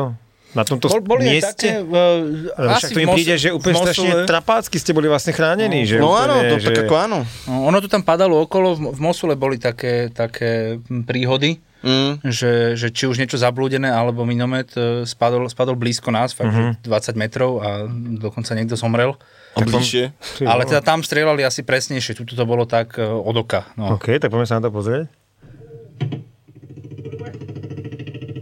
[0.56, 1.68] na tomto Bol, boli mieste?
[1.68, 5.84] také, uh, Lebo však to im príde, že úplne strašne trapácky ste boli vlastne chránení.
[5.84, 6.68] že no úplne, áno, to že...
[6.72, 7.20] tak ako áno.
[7.46, 12.26] No, ono to tam padalo okolo, v, v Mosule boli také, také príhody, Mm.
[12.26, 16.82] že, že či už niečo zablúdené, alebo minomet e, spadol, spadol blízko nás, fakt, Mhm.
[16.82, 16.90] mm-hmm.
[16.90, 17.86] 20 metrov a
[18.18, 19.14] dokonca niekto zomrel.
[19.54, 20.10] A bližšie.
[20.42, 23.70] Ale teda tam strieľali asi presnejšie, tuto to bolo tak e, od oka.
[23.78, 23.94] No.
[23.94, 25.06] OK, tak poďme sa na to pozrieť.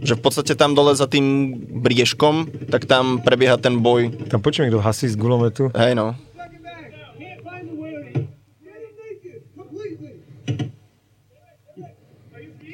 [0.06, 4.14] Že v podstate tam dole za tým briežkom, tak tam prebieha ten boj.
[4.30, 5.74] Tam počujem, kto hasí z gulometu.
[5.74, 6.14] Hej no.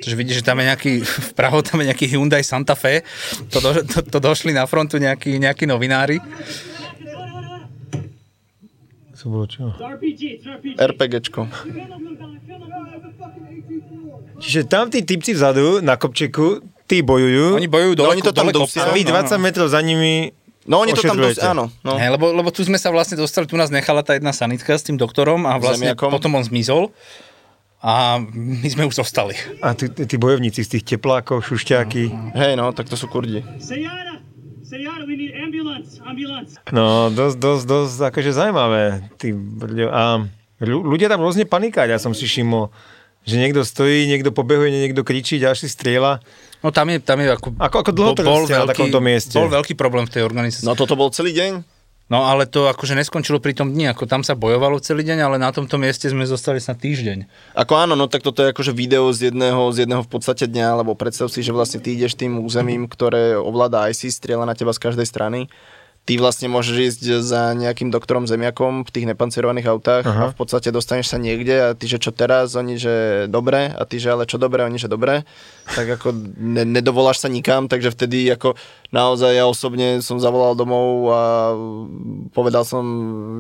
[0.03, 0.93] Takže vidíš, že tam je nejaký,
[1.33, 3.07] vpravo tam je nejaký Hyundai Santa Fe,
[3.55, 6.19] to, do, to, to došli na frontu nejakí, nejakí novinári.
[9.23, 9.71] To bolo čo?
[10.75, 11.47] RPGčko.
[14.43, 17.57] Čiže tam tí typci vzadu na kopčeku, tí bojujú.
[17.59, 20.33] Oni bojujú dole, No, oni to tam dole a vy no, 20 metrov za nimi
[20.63, 21.75] No oni to tam dosť, áno.
[21.83, 21.99] No.
[21.99, 24.87] Hej, lebo, lebo tu sme sa vlastne dostali, tu nás nechala tá jedna sanitka s
[24.87, 26.15] tým doktorom a vlastne Zemiakom.
[26.15, 26.95] potom on zmizol
[27.83, 29.35] a my sme už zostali.
[29.59, 32.03] A tí, tí bojovníci z tých teplákov, šušťáky.
[32.39, 33.43] Hej no, tak to sú kurdi.
[33.59, 34.23] Sayada.
[34.63, 35.99] Sayada, we need ambulance.
[36.07, 36.55] Ambulance.
[36.71, 38.83] No, dosť, dosť, dosť akože zaujímavé.
[39.19, 39.35] Tí,
[39.91, 40.23] a
[40.63, 42.71] ľu- ľudia tam rôzne panikáť, ja som si všimol,
[43.27, 46.23] že niekto stojí, niekto pobehuje, niekto kričí, ďalší strieľa.
[46.63, 47.49] No tam je, tam je ako...
[47.59, 49.35] Ako- ako dlho to ste na takomto mieste?
[49.35, 50.67] Bol veľký problém v tej organizácii.
[50.67, 51.83] No toto bol celý deň?
[52.13, 55.37] No ale to akože neskončilo pri tom dni, ako tam sa bojovalo celý deň, ale
[55.41, 57.19] na tomto mieste sme zostali na týždeň.
[57.57, 60.85] Ako áno, no tak toto je akože video z jedného, z jedného v podstate dňa,
[60.85, 64.77] lebo predstav si, že vlastne ty ideš tým územím, ktoré ovláda ISIS, strieľa na teba
[64.77, 65.49] z každej strany.
[66.03, 70.23] Ty vlastne môžeš ísť za nejakým doktorom zemiakom v tých nepancerovaných autách Aha.
[70.27, 73.83] a v podstate dostaneš sa niekde a ty, že čo teraz, oni, že dobre a
[73.87, 75.23] ty, že ale čo dobre, oni, že dobre.
[75.71, 76.11] Tak ako
[76.43, 78.59] ne, nedovoláš sa nikam, takže vtedy ako
[78.91, 81.23] naozaj ja osobne som zavolal domov a
[82.35, 82.83] povedal som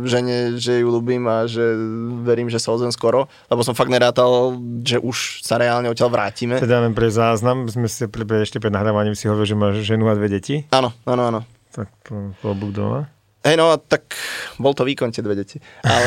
[0.06, 1.74] žene, že ju ľúbim a že
[2.22, 4.54] verím, že sa ozvem skoro, lebo som fakt nerátal,
[4.86, 6.62] že už sa reálne odtiaľ vrátime.
[6.62, 10.14] Teda len pre záznam, sme si ešte pred nahrávaním si hovoril, že máš ženu a
[10.14, 10.62] dve deti.
[10.70, 11.42] Áno, áno, áno.
[11.72, 13.08] Tak po, po obuk doma.
[13.42, 14.14] Hej, no, tak
[14.54, 15.58] bol to výkon tie dve deti.
[15.82, 16.06] Ale,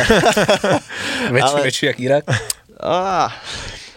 [1.35, 2.23] Väčší, Ale- väčší jak Irak.
[2.77, 3.27] á,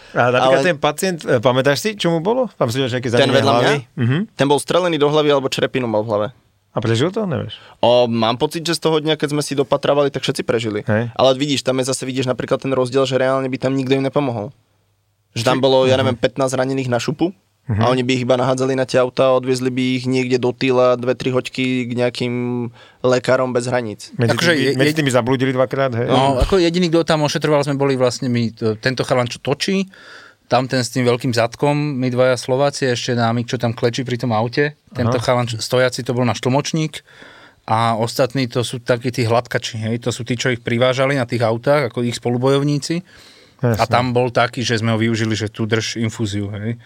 [0.09, 2.49] A napríklad Ale- ten pacient, e, pamätáš si, čo mu bolo?
[2.57, 3.77] Tam si nejaké ten vedľa mňa, hlavy?
[3.95, 4.17] Mhm.
[4.33, 6.27] ten bol strelený do hlavy alebo črepinu mal v hlave.
[6.69, 7.57] A prežil to, nevieš?
[7.79, 10.81] O, mám pocit, že z toho dňa, keď sme si dopatravali, tak všetci prežili.
[10.85, 11.09] Hej.
[11.13, 14.05] Ale vidíš, tam je zase vidíš napríklad ten rozdiel, že reálne by tam nikto im
[14.05, 14.53] nepomohol.
[15.33, 17.33] Že tam bolo, ja neviem, 15 ranených na šupu
[17.69, 20.49] a oni by ich iba nahádzali na tie auta a odviezli by ich niekde do
[20.49, 22.33] týla, dve, tri hoďky k nejakým
[23.05, 24.09] lekárom bez hraníc.
[24.17, 26.09] Medzi, Akože tými, je- medzi tými zabludili dvakrát, hej?
[26.09, 28.49] No, ako jediný, kto tam ošetroval, sme boli vlastne my,
[28.81, 29.85] tento chalan, čo točí,
[30.49, 34.17] tam ten s tým veľkým zadkom, my dvaja Slováci, ešte námik, čo tam klečí pri
[34.17, 34.73] tom aute.
[34.97, 35.23] Tento Aha.
[35.23, 37.05] chalan stojaci, to bol náš tlmočník.
[37.69, 41.29] A ostatní to sú takí tí hladkači, hej, to sú tí, čo ich privážali na
[41.29, 43.05] tých autách, ako ich spolubojovníci.
[43.61, 43.93] A Jasné.
[43.93, 46.81] tam bol taký, že sme ho využili, že tu drž infúziu, hej.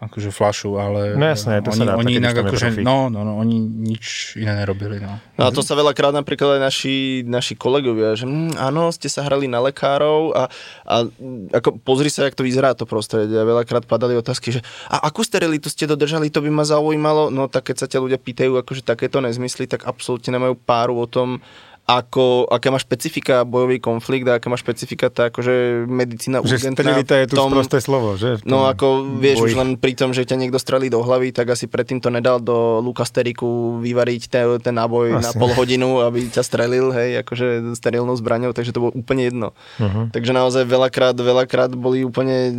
[0.00, 3.36] Akože flašu, ale No jasné, to sa oni, dá, oni inak akože, no, no, no,
[3.36, 5.20] oni nič iné nerobili, no.
[5.36, 6.96] No a to sa veľakrát napríklad aj naši,
[7.28, 10.48] naši kolegovia, že mm, áno, ste sa hrali na lekárov a,
[10.88, 11.04] a
[11.52, 13.36] ako, pozri sa, jak to vyzerá to prostredie.
[13.36, 17.28] A veľakrát padali otázky, že a akú sterilitu ste dodržali, to by ma zaujímalo.
[17.28, 21.04] No tak keď sa ťa ľudia pýtajú akože takéto nezmysly, tak absolútne nemajú páru o
[21.04, 21.44] tom,
[21.90, 26.78] ako, aké má špecifika bojový konflikt a aké má špecifika tá akože medicína Že urgentná
[26.78, 28.38] sterilita je tu tom- prosté slovo, že?
[28.44, 29.46] No ako vieš, boji.
[29.48, 32.38] už len pri tom, že ťa niekto strelí do hlavy, tak asi predtým to nedal
[32.38, 35.34] do lukasteriku vyvariť ten, ten náboj na Asi.
[35.34, 39.48] pol hodinu, aby ťa strelil, hej, akože sterilnou zbraňou, takže to bolo úplne jedno.
[39.76, 40.14] Mhm.
[40.14, 42.54] Takže naozaj veľakrát, veľakrát boli úplne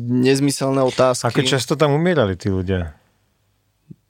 [0.00, 1.28] nezmyselné otázky.
[1.28, 2.96] Ako často tam umierali tí ľudia?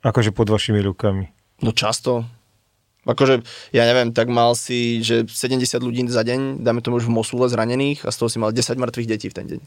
[0.00, 1.28] Akože pod vašimi rukami.
[1.60, 2.24] No často.
[3.08, 3.40] Akože,
[3.72, 7.48] ja neviem, tak mal si, že 70 ľudí za deň, dáme tomu už v Mosule
[7.48, 9.60] zranených a z toho si mal 10 mŕtvych detí v ten deň.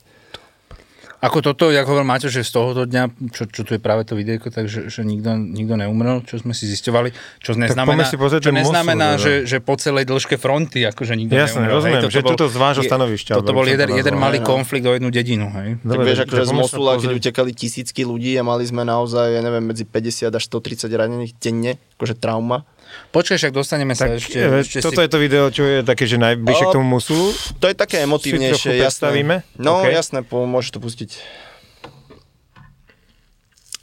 [1.23, 4.11] Ako toto, ako hovoril Maťo, že z tohoto dňa, čo, čo tu je práve to
[4.11, 8.51] videjko, takže že nikto, nikto neumrel, čo sme si zisťovali, čo neznamená, si pozrieť čo
[8.51, 9.23] ten Mosul, neznamená no.
[9.23, 11.79] že, že po celej dĺžke fronty, akože nikto Jasné, neumrel.
[11.79, 14.51] rozumiem, Toto že tuto z vášho stanovišťa, Toto bol jeden, jeden malý no.
[14.51, 15.79] konflikt o jednu dedinu, hej.
[15.79, 19.63] Tak vieš, akože z Mosula, keď utekali tisícky ľudí a mali sme naozaj, ja neviem,
[19.63, 22.67] medzi 50 až 130 ranených denne, akože trauma.
[23.13, 25.05] Počkaj, však dostaneme sa Tak, ešte, e, ešte toto si...
[25.05, 27.29] je to video, čo je také, že najbližšie k tomu Musulu.
[27.61, 29.21] To je také emotívnejšie, jasné.
[29.57, 29.93] No, OK.
[29.93, 31.11] jasné, po, môžeš to pustiť.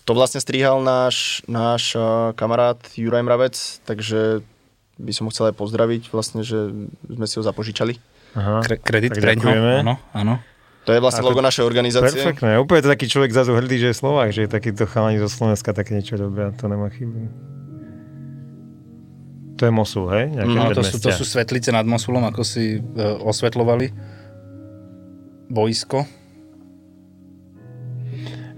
[0.09, 3.55] To vlastne strihal náš, náš uh, kamarát Juraj Mravec,
[3.87, 4.43] takže
[4.99, 6.75] by som ho chcel aj pozdraviť, vlastne, že
[7.07, 7.95] sme si ho zapožičali.
[8.35, 8.63] Aha.
[8.67, 9.51] Kre- kredit Tak pre ňo,
[9.87, 10.35] áno, áno.
[10.89, 12.11] To je vlastne to- logo našej organizácie.
[12.11, 12.59] Perfektné.
[12.59, 15.95] Úplne to taký človek zrazu hrdý, že je Slovák, že takíto chalani zo Slovenska také
[15.95, 17.31] niečo robia, to nemá chybu.
[19.61, 20.33] To je Mosul, hej?
[20.33, 23.93] Nejaké No, to, sú, to sú svetlice nad Mosulom, ako si e, osvetľovali
[25.53, 26.09] boisko.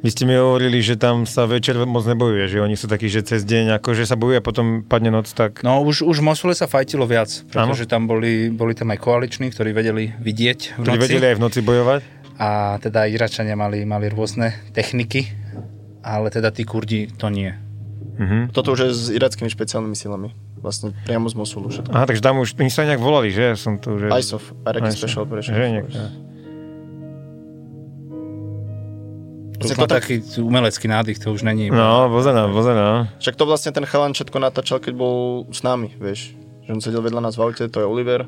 [0.02, 3.22] Vy ste mi hovorili, že tam sa večer moc nebojuje, že oni sú takí, že
[3.22, 5.62] cez deň, akože sa bojuje a potom padne noc, tak...
[5.62, 9.54] No už, už v Mosule sa fajtilo viac, pretože tam boli, boli tam aj koaliční,
[9.54, 11.06] ktorí vedeli vidieť v Ktorí noci.
[11.06, 12.00] vedeli aj v noci bojovať.
[12.38, 15.30] A teda Iračania mali, mali rôzne techniky,
[16.02, 17.54] ale teda tí Kurdi to nie.
[18.18, 18.50] Mhm.
[18.50, 20.51] Toto už je s irackými špeciálnymi silami.
[20.62, 21.90] Vlastne priamo z Mosulu všetko.
[21.90, 23.58] Aha, takže tam už, oni sa nejak volali, že?
[23.58, 24.06] Som tu, že...
[24.08, 24.94] ISOF, Iraqi.
[24.94, 25.86] Special Operation Že nejak.
[29.58, 31.70] To už to tak- taký umelecký nádych, to už není.
[31.70, 33.06] No, pozerám, pozerám.
[33.18, 35.16] Však to vlastne ten chalan všetko natáčal, keď bol
[35.50, 36.34] s nami, vieš.
[36.62, 38.26] Že on sedel vedľa nás v aute, to je Oliver.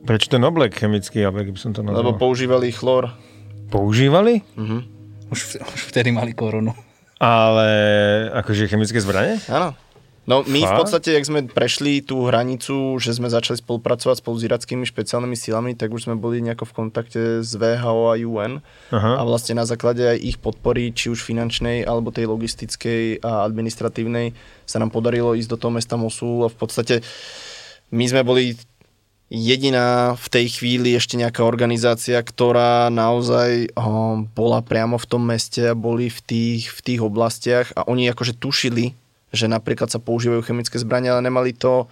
[0.00, 1.98] Prečo ten oblek chemický, alebo jak by som to nazval?
[2.00, 3.10] Lebo používali chlor.
[3.70, 4.42] Používali?
[4.54, 4.78] Mhm.
[5.30, 6.74] Už, v- už vtedy mali koronu.
[7.18, 7.68] Ale
[8.32, 9.38] akože chemické zbranie?
[9.46, 9.74] Áno.
[10.30, 10.78] No my v Fakt?
[10.86, 15.74] podstate, jak sme prešli tú hranicu, že sme začali spolupracovať spolu s irackými špeciálnymi silami,
[15.74, 18.62] tak už sme boli nejako v kontakte s VHO a UN
[18.94, 19.18] Aha.
[19.18, 24.30] a vlastne na základe aj ich podpory, či už finančnej, alebo tej logistickej a administratívnej,
[24.70, 27.02] sa nám podarilo ísť do toho mesta Mosul a v podstate
[27.90, 28.54] my sme boli
[29.34, 35.70] jediná v tej chvíli ešte nejaká organizácia, ktorá naozaj um, bola priamo v tom meste
[35.70, 38.94] a boli v tých, v tých oblastiach a oni akože tušili,
[39.30, 41.86] že napríklad sa používajú chemické zbrania, ale nemali to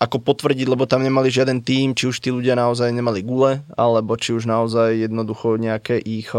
[0.00, 4.16] ako potvrdiť, lebo tam nemali žiaden tým, či už tí ľudia naozaj nemali gule, alebo
[4.16, 6.32] či už naozaj jednoducho nejaké ich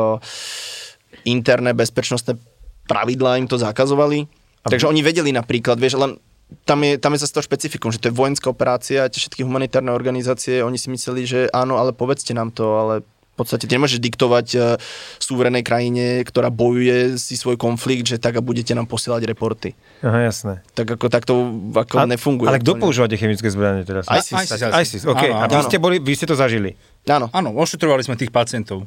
[1.24, 2.42] interné bezpečnostné
[2.90, 4.26] pravidlá im to zakazovali.
[4.66, 6.18] Takže oni vedeli napríklad, vieš, len
[6.66, 9.94] tam je, tam je zase to špecifikum, že to je vojenská operácia, tie všetky humanitárne
[9.94, 14.48] organizácie, oni si mysleli, že áno, ale povedzte nám to, ale v podstate nemôžeš diktovať
[14.60, 14.64] uh,
[15.18, 19.72] súverenej krajine, ktorá bojuje si svoj konflikt, že tak a budete nám posielať reporty.
[20.04, 20.60] Aha, jasné.
[20.76, 21.34] Tak ako takto
[21.72, 22.52] ako A- nefunguje.
[22.52, 22.84] Ale kto úplne.
[22.84, 24.06] používa tie chemické zbranie teraz?
[24.12, 24.52] ISIS.
[24.52, 24.62] ISIS.
[24.68, 25.24] ISIS, OK.
[25.32, 25.66] Áno, a vy áno.
[25.66, 26.76] ste, boli, vy ste to zažili?
[27.08, 27.32] Áno.
[27.32, 28.84] Áno, ošetrovali sme tých pacientov.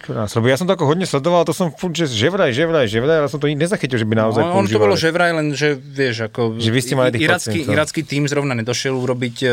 [0.00, 2.64] Krás, lebo ja som to ako hodne sledoval, to som furt, že že vraj, že
[2.64, 5.12] vraj, že vraj, ale som to nezachytil, že by naozaj No, on to bolo že
[5.12, 6.56] vraj, len že vieš, ako...
[6.56, 7.74] Že vy ste mali tých iracký, pacientov.
[7.76, 9.48] iracký tým zrovna nedošiel urobiť e,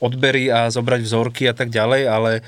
[0.00, 2.42] odbery a zobrať vzorky a tak ďalej, ale e,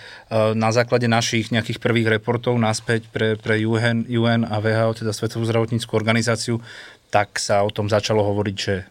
[0.57, 5.45] na základe našich nejakých prvých reportov naspäť pre, pre UN, UN a VHO, teda Svetovú
[5.45, 6.65] zdravotníckú organizáciu,
[7.13, 8.89] tak sa o tom začalo hovoriť, že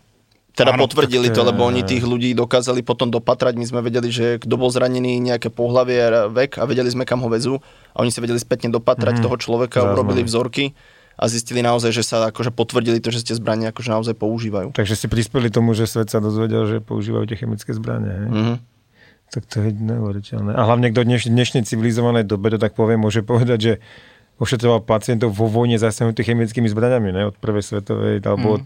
[0.55, 3.59] teda Áno, potvrdili tak to, lebo oni tých ľudí dokázali potom dopatrať.
[3.59, 7.27] My sme vedeli, že kto bol zranený, nejaké pohlavie, vek a vedeli sme, kam ho
[7.27, 7.59] vezú.
[7.91, 9.95] A oni sa vedeli spätne dopatrať toho človeka, Zaujímavé.
[9.99, 10.71] urobili vzorky
[11.19, 14.71] a zistili naozaj, že sa akože potvrdili to, že ste zbranie akože naozaj používajú.
[14.71, 18.11] Takže ste prispeli tomu, že svet sa dozvedel, že používajú tie chemické zbranie.
[18.15, 18.29] Hej?
[18.31, 18.55] Mhm.
[19.25, 20.53] Tak to je neuveriteľné.
[20.53, 23.73] A hlavne kto v dneš, dnešnej civilizovanej dobe, to tak poviem, môže povedať, že
[24.37, 27.21] ošetroval pacientov vo vojne zasiahnutých chemickými zbraniami, ne?
[27.31, 28.63] od prvej svetovej, alebo od,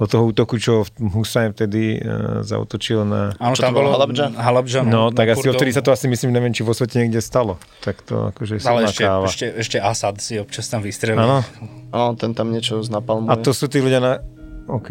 [0.00, 3.36] od toho útoku, čo Hussein vtedy uh, zautočil na...
[3.36, 4.32] Áno, tam bolo, Halabja?
[4.32, 7.60] Halabja No, tak asi odtedy sa to asi myslím, neviem, či vo svete niekde stalo.
[7.84, 9.28] Tak to akože Ale ešte, káva.
[9.28, 11.20] ešte, ešte Asad si občas tam vystrelil.
[11.20, 11.44] Áno.
[11.92, 13.28] No, ten tam niečo z napalmu.
[13.28, 14.24] A to sú tí ľudia na...
[14.72, 14.88] OK.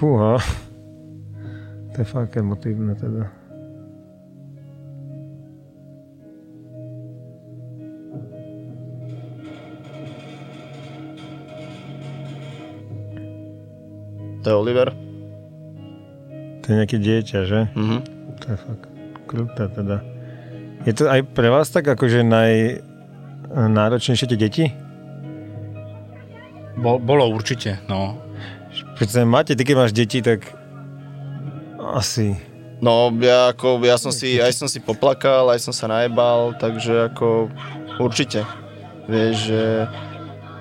[0.00, 0.40] Fúha.
[1.92, 3.28] To je fakt emotívne teda.
[14.46, 14.94] To je Oliver.
[16.62, 17.66] To je nejaké dieťa, že?
[17.74, 17.98] Mhm.
[18.38, 18.86] To je fakt
[19.26, 20.06] kruté teda.
[20.86, 22.78] Je to aj pre vás tak akože naj
[23.50, 24.64] náročnejšie tie deti?
[26.78, 28.22] Bol, bolo určite, no.
[28.94, 30.46] Keď máte, ty keď máš deti, tak
[31.98, 32.38] asi...
[32.78, 37.10] No, ja, ako, ja som si, aj som si poplakal, aj som sa najebal, takže
[37.10, 37.50] ako
[37.98, 38.46] určite.
[39.10, 39.62] Vieš, že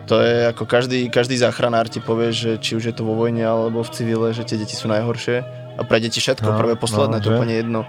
[0.05, 3.41] to je ako každý, každý záchranár ti povie, že či už je to vo vojne
[3.41, 5.37] alebo v civile, že tie deti sú najhoršie.
[5.75, 7.37] A pre deti všetko, No, prvé, posledné, no, to je že?
[7.37, 7.81] úplne jedno.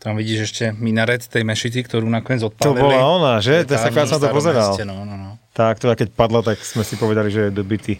[0.00, 2.80] Tam vidíš ešte minaret tej mešity, ktorú nakoniec To odpálili.
[2.80, 3.68] bola ona, že?
[3.68, 4.72] To sa som to pozeral.
[4.72, 5.36] meste, No, no, no.
[5.52, 7.94] Tá, ktorá keď padla, tak sme si povedali, že je dobitý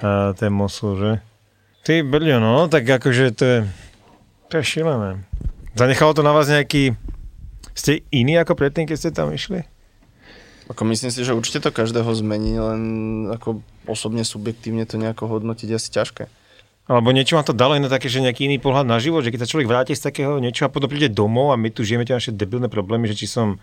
[0.00, 1.10] uh, ten Mosul, že?
[1.88, 3.58] Ty brďo, no, tak akože to je,
[4.52, 5.24] to je šilené.
[5.72, 6.92] Zanechalo to na vás nejaký,
[7.72, 9.64] ste iní ako predtým, keď ste tam išli?
[10.68, 12.82] Ako myslím si, že určite to každého zmení, len
[13.32, 16.28] ako osobne, subjektívne to nejako hodnotiť je asi ťažké.
[16.92, 19.48] Alebo niečo vám to dalo na také, že nejaký iný pohľad na život, že keď
[19.48, 22.20] sa človek vráti z takého niečo a potom príde domov a my tu žijeme tie
[22.20, 23.56] naše debilné problémy, že či som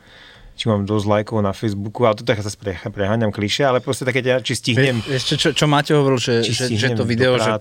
[0.55, 4.07] či mám dosť lajkov na Facebooku, ale to tak sa pre, preháňam kliše, ale proste
[4.07, 5.03] také, tie- či stihnem.
[5.03, 7.59] Ešte čo, čo Máte hovoril, že, že, že to video, že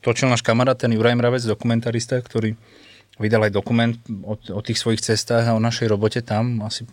[0.00, 2.56] točil náš kamarát, ten Juraj Mravec, dokumentarista, ktorý
[3.20, 3.94] vydal aj dokument
[4.24, 6.88] o, o tých svojich cestách a o našej robote tam, asi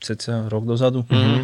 [0.00, 1.04] cca rok dozadu.
[1.04, 1.42] Mm-hmm.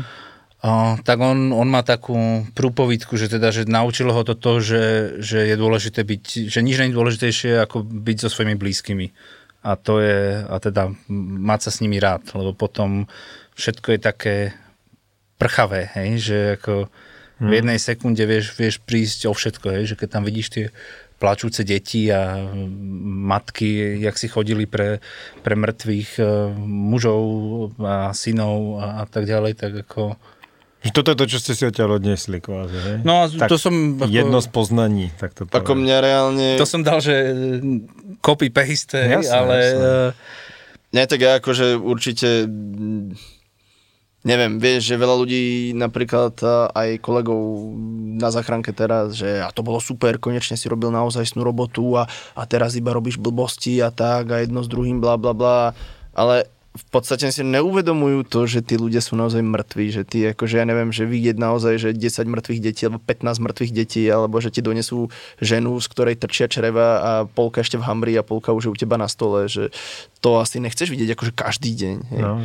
[0.63, 4.85] A, tak on, on má takú prúpovidku, že teda, že naučilo ho to to, že,
[5.19, 9.07] že je dôležité byť, že nič nie je dôležitejšie ako byť so svojimi blízkymi.
[9.63, 10.91] A to je, a teda
[11.43, 13.07] mať sa s nimi rád, lebo potom
[13.55, 14.37] všetko je také
[15.39, 16.91] prchavé, hej, že ako
[17.43, 20.67] v jednej sekunde vieš, vieš prísť o všetko, hej, že keď tam vidíš tie
[21.23, 22.51] plačúce deti a
[23.31, 24.99] matky, jak si chodili pre,
[25.47, 26.27] pre mŕtvych e,
[26.59, 27.23] mužov
[27.79, 30.19] a synov a, a tak ďalej, tak ako...
[30.83, 32.97] Že toto je to, čo ste si odtiaľ odniesli kvázi, hej?
[33.07, 34.03] No a tak to som...
[34.03, 36.47] Ako, Jedno z poznaní, tak to Ako mňa reálne...
[36.59, 37.15] To som dal, že
[38.19, 39.57] copy paste, hej, Jasné, ale...
[39.63, 39.87] jasné.
[39.87, 40.11] e,
[40.91, 43.15] Nie, tak ja akože určite mm,
[44.23, 47.75] neviem, vieš, že veľa ľudí, napríklad a, aj kolegov
[48.19, 52.07] na záchranke teraz, že a to bolo super, konečne si robil naozaj snú robotu a,
[52.39, 55.75] a teraz iba robíš blbosti a tak a jedno s druhým bla bla bla,
[56.15, 60.57] ale v podstate si neuvedomujú to, že tí ľudia sú naozaj mŕtvi, že ty akože
[60.57, 64.49] ja neviem, že vidieť naozaj, že 10 mŕtvych detí alebo 15 mŕtvych detí, alebo že
[64.49, 68.65] ti donesú ženu, z ktorej trčia čreva a polka ešte v hambri a polka už
[68.65, 69.69] je u teba na stole, že
[70.25, 71.97] to asi nechceš vidieť akože každý deň.
[72.09, 72.21] Hej.
[72.25, 72.41] No,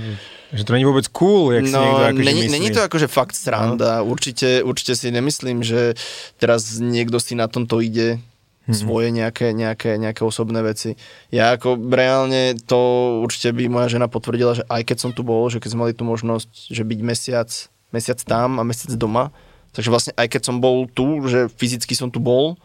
[0.51, 2.55] že, to není vôbec cool, jak si No, niekto akože není, myslí.
[2.59, 4.03] není to akože fakt sranda.
[4.03, 4.11] No.
[4.11, 5.95] Určite, určite si nemyslím, že
[6.35, 8.19] teraz niekto si na tomto ide
[8.67, 8.75] Mhm.
[8.75, 10.99] svoje nejaké, nejaké, nejaké osobné veci.
[11.31, 12.79] Ja ako reálne to
[13.23, 15.93] určite by moja žena potvrdila, že aj keď som tu bol, že keď sme mali
[15.95, 17.49] tú možnosť, že byť mesiac,
[17.95, 19.31] mesiac tam a mesiac doma,
[19.71, 22.59] takže vlastne aj keď som bol tu, že fyzicky som tu bol,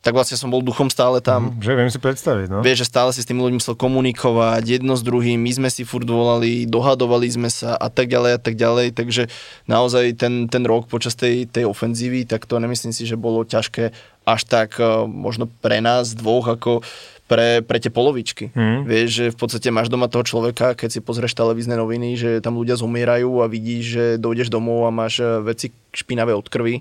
[0.00, 1.60] tak vlastne som bol duchom stále tam.
[1.60, 2.64] Že viem si predstaviť, no.
[2.64, 5.84] Vieš, že stále si s tými ľuďmi musel komunikovať jedno s druhým, my sme si
[5.84, 9.28] furt volali, dohadovali sme sa a tak ďalej a tak ďalej, takže
[9.68, 13.92] naozaj ten, ten rok počas tej, tej ofenzívy, tak to nemyslím si, že bolo ťažké
[14.24, 16.80] až tak eh, možno pre nás dvoch ako
[17.28, 18.50] pre, pre tie polovičky.
[18.56, 18.90] Mhm.
[18.90, 22.58] Vieš, že v podstate máš doma toho človeka, keď si pozrieš televízne noviny, že tam
[22.58, 26.80] ľudia zomierajú a vidíš, že dojdeš domov a máš eh, veci špinavé od krvi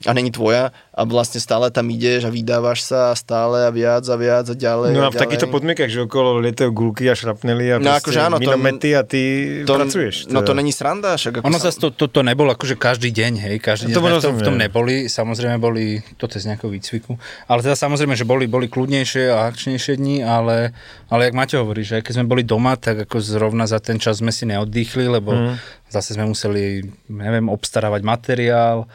[0.00, 4.00] a není tvoja a vlastne stále tam ideš a vydávaš sa a stále a viac
[4.02, 4.90] a viac a ďalej.
[4.90, 8.16] No a a v takýchto podmienkach, že okolo lietajú gulky a šrapnely a No akože
[8.18, 9.20] áno, to- minomety a ty
[9.62, 10.24] to, pracuješ.
[10.26, 10.58] No to teda.
[10.58, 13.56] není sranda, však ako Ono sa- zase to, to, to nebolo akože každý deň, hej,
[13.58, 15.84] každý deň To sme v tom, v tom neboli, samozrejme boli,
[16.16, 20.16] toto je z nejakého výcviku, ale teda samozrejme, že boli, boli kľudnejšie a akčnejšie dni,
[20.22, 20.72] ale,
[21.06, 24.18] ale jak Maťo hovorí, že keď sme boli doma, tak ako zrovna za ten čas
[24.18, 25.54] sme si neoddychli, lebo Mhm.
[25.88, 28.88] zase sme museli, neviem, obstarávať materiál,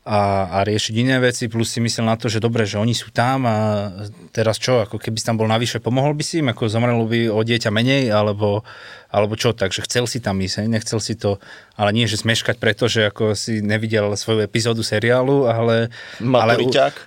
[0.00, 3.12] a, a riešiť iné veci, plus si myslel na to, že dobre, že oni sú
[3.12, 3.92] tam a
[4.32, 7.28] teraz čo, ako keby si tam bol navyše, pomohol by si im, ako zomrelo by
[7.28, 8.64] o dieťa menej, alebo,
[9.12, 11.36] alebo čo, takže chcel si tam ísť, nechcel si to,
[11.76, 16.56] ale nie, že smeškať preto, že ako si nevidel svoju epizódu seriálu, ale, ale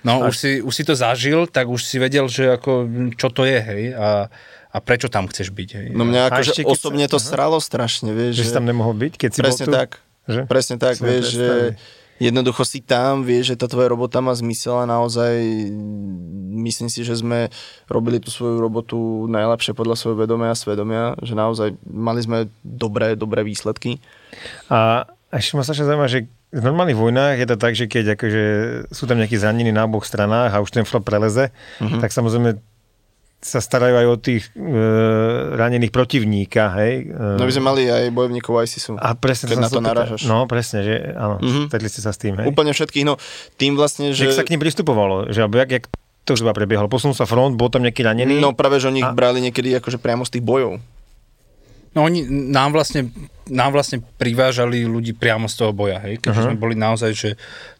[0.06, 2.86] no, už, si, už si to zažil, tak už si vedel, že ako,
[3.18, 4.30] čo to je, hej, a,
[4.70, 5.86] a prečo tam chceš byť, hej.
[5.90, 8.38] No mňa akože osobne sa- to sralo strašne, vieš.
[8.38, 9.72] Že si tam nemohol byť, keď si Presne bol tu?
[9.82, 9.90] tak.
[10.24, 10.40] Že?
[10.46, 11.50] Presne tak, viem vieš, že.
[12.18, 15.34] Jednoducho si tam, vieš, že tá tvoja robota má zmysel a naozaj
[16.64, 17.50] myslím si, že sme
[17.86, 18.96] robili tú svoju robotu
[19.26, 23.98] najlepšie podľa svojho vedomia a svedomia, že naozaj mali sme dobré, dobré výsledky.
[24.70, 25.04] A
[25.34, 28.44] ešte ma sa zaujíma, že v normálnych vojnách je to tak, že keď akože
[28.94, 31.50] sú tam nejakí zranení na oboch stranách a už ten flop preleze,
[31.82, 31.98] Mhm.
[31.98, 32.62] tak samozrejme
[33.44, 34.72] sa starajú aj o tých e,
[35.52, 36.92] ranených protivníka, hej?
[37.06, 38.96] E, No my sme mali aj bojovníkov ISISu.
[38.96, 40.24] a presne keď na to narážaš.
[40.24, 41.68] No, presne, že áno, Mhm.
[41.68, 42.46] stretli ste sa s tým, hej?
[42.46, 43.20] Úplne všetkých, no
[43.54, 44.24] tým vlastne, Že...
[44.26, 45.28] Jak sa k ním pristupovalo?
[45.28, 45.84] Že, alebo jak, jak
[46.24, 46.88] to zhruba prebiehalo?
[46.88, 48.40] Posunul sa front, bol tam nejaký ranený?
[48.40, 50.80] No práve, že oni ich A- brali niekedy akože priamo z tých bojov.
[51.94, 53.14] No oni nám vlastne,
[53.46, 56.46] nám vlastne privážali ľudí priamo z toho boja, hej, keďže Aha.
[56.50, 57.30] sme boli naozaj, že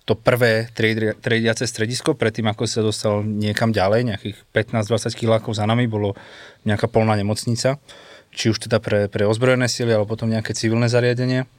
[0.06, 0.70] to prvé
[1.18, 6.14] triediace stredisko, predtým ako sa dostal niekam ďalej, nejakých 15-20 kilákov za nami, bolo
[6.62, 7.82] nejaká polná nemocnica,
[8.30, 11.50] či už teda pre, pre ozbrojené sily, alebo potom nejaké civilné zariadenie.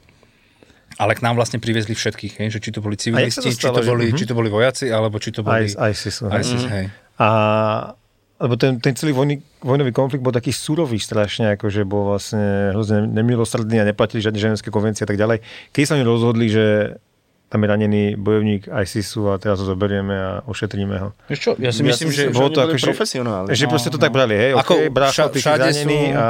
[0.96, 3.84] Ale k nám vlastne priviezli všetkých, hej, že či to boli civilisti, či stalo, to,
[3.84, 4.16] že- boli, mhm.
[4.16, 5.76] či to boli vojaci, alebo či to boli hej?
[6.40, 6.88] ISIS, hej.
[7.20, 7.28] A
[8.36, 13.08] lebo ten, ten celý vojny, vojnový konflikt bol taký surový strašne, akože bol vlastne hrozne
[13.08, 15.40] nemilosrdný a neplatili žiadne ženské konvencie a tak ďalej.
[15.72, 16.96] Keď sa oni rozhodli, že
[17.46, 21.08] tam je ranený bojovník ISISu a teraz ho zoberieme a ošetríme ho.
[21.30, 22.34] Vieš čo, ja si myslím, že...
[22.34, 23.46] bolo to oni boli akože- profesionáli.
[23.54, 26.26] Že proste to tak brali, hej, Ako okay, vša- ty si všade zranený sú- a...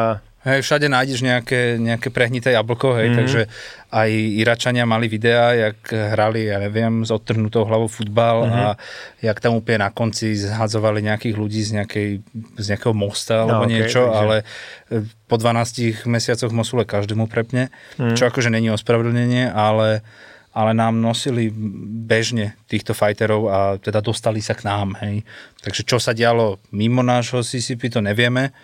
[0.46, 3.02] Hej, všade nájdeš nejaké, nejaké prehnité jablko, hej, Mhm.
[3.02, 3.18] mm-hmm.
[3.18, 3.40] takže
[3.88, 8.48] aj Iračania mali videá, jak hrali, ja neviem, s odtrhnutou hlavou futbal Mhm.
[8.48, 8.62] mm-hmm.
[8.62, 8.78] a
[9.20, 12.08] jak tam úplne na konci zhadzovali nejakých ľudí z, nejakej,
[12.56, 14.36] z nejakého mosta alebo No, niečo, takže- ale
[14.86, 18.06] e, po 12 mesiacoch Mosule každému prepne, Mhm.
[18.06, 18.16] mm.
[18.16, 20.06] čo akože není ospravedlnenie, ale
[20.52, 21.52] ale nám nosili
[22.00, 25.20] bežne týchto fighterov a teda dostali sa k nám, hej.
[25.60, 28.56] Takže čo sa dialo mimo nášho CCP, to nevieme.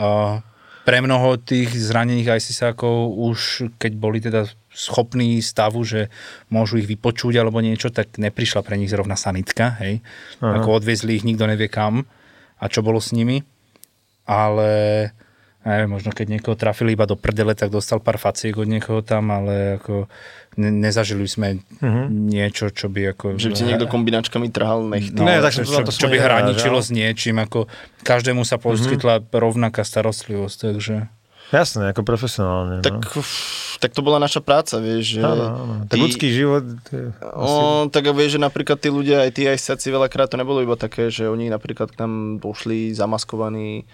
[0.00, 0.40] A
[0.84, 6.12] pre mnoho tých zranených ISISákov už keď boli teda schopní stavu, že
[6.52, 10.04] môžu ich vypočuť alebo niečo, tak neprišla pre nich zrovna sanitka, hej.
[10.44, 10.60] Aha.
[10.60, 12.04] Ako odviezli ich, nikto nevie kam
[12.60, 13.40] a čo bolo s nimi.
[14.28, 14.68] Ale
[15.64, 19.32] neviem, možno keď niekoho trafili iba do prdele, tak dostal pár faciek od niekoho tam,
[19.32, 20.12] ale ako
[20.60, 22.06] ne, nezažili sme uh-huh.
[22.12, 23.40] niečo, čo by ako...
[23.40, 25.08] Že by ti niekto kombinačkami trhal nech.
[25.16, 27.66] No, Ne, tak čo, to- čo, to čo by hraničilo s niečím, ako
[28.04, 30.96] každému sa poskytla rovnaká starostlivosť, takže...
[31.52, 32.80] Jasné, ako profesionálne.
[32.82, 33.20] Tak, no.
[33.20, 33.30] uf,
[33.78, 35.16] tak to bola naša práca, vieš.
[35.16, 35.74] Že Áno, áno.
[35.86, 36.64] Tak ľudský život...
[36.88, 40.40] je O, tak a vieš, že napríklad tí ľudia, aj tí aj saci veľakrát to
[40.40, 43.84] nebolo iba také, že oni napríklad k nám došli zamaskovaní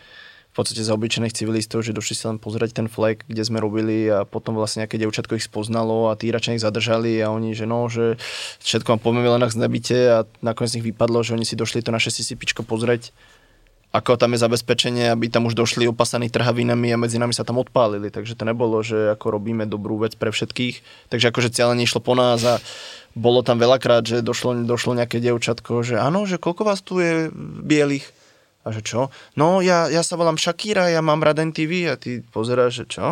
[0.51, 4.11] v podstate za obyčajných civilistov, že došli sa len pozrieť ten flek, kde sme robili
[4.11, 7.71] a potom vlastne nejaké devčatko ich spoznalo a tí radšej ich zadržali a oni, že
[7.71, 8.19] no, že
[8.67, 11.95] všetko vám povieme len znebite a nakoniec z nich vypadlo, že oni si došli to
[11.95, 13.15] naše CCPčko pozrieť
[13.91, 17.59] ako tam je zabezpečenie, aby tam už došli opasaní trhavinami a medzi nami sa tam
[17.59, 21.99] odpálili, takže to nebolo, že ako robíme dobrú vec pre všetkých, takže akože cieľe nešlo
[21.99, 22.63] po nás a
[23.19, 27.35] bolo tam veľakrát, že došlo, došlo nejaké dievčatko, že áno, že koľko vás tu je
[27.67, 28.07] bielých?
[28.61, 29.09] A že čo?
[29.41, 33.07] No, ja, ja sa volám Shakira, ja mám rád TV a ty pozeráš, že čo?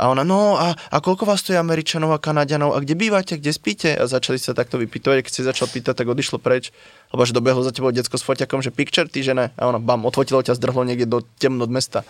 [0.00, 3.36] A ona, no a, a koľko vás tu je Američanov a Kanadianov a kde bývate,
[3.36, 3.92] kde spíte?
[3.92, 6.72] A začali sa takto vypýtovať, keď si začal pýtať, tak odišlo preč.
[7.12, 9.36] Lebo že dobehlo za tebou decko s foťakom, že picture, ty že.
[9.36, 12.06] A ona, bam, odfotilo ťa, zdrhlo niekde do temno od mesta.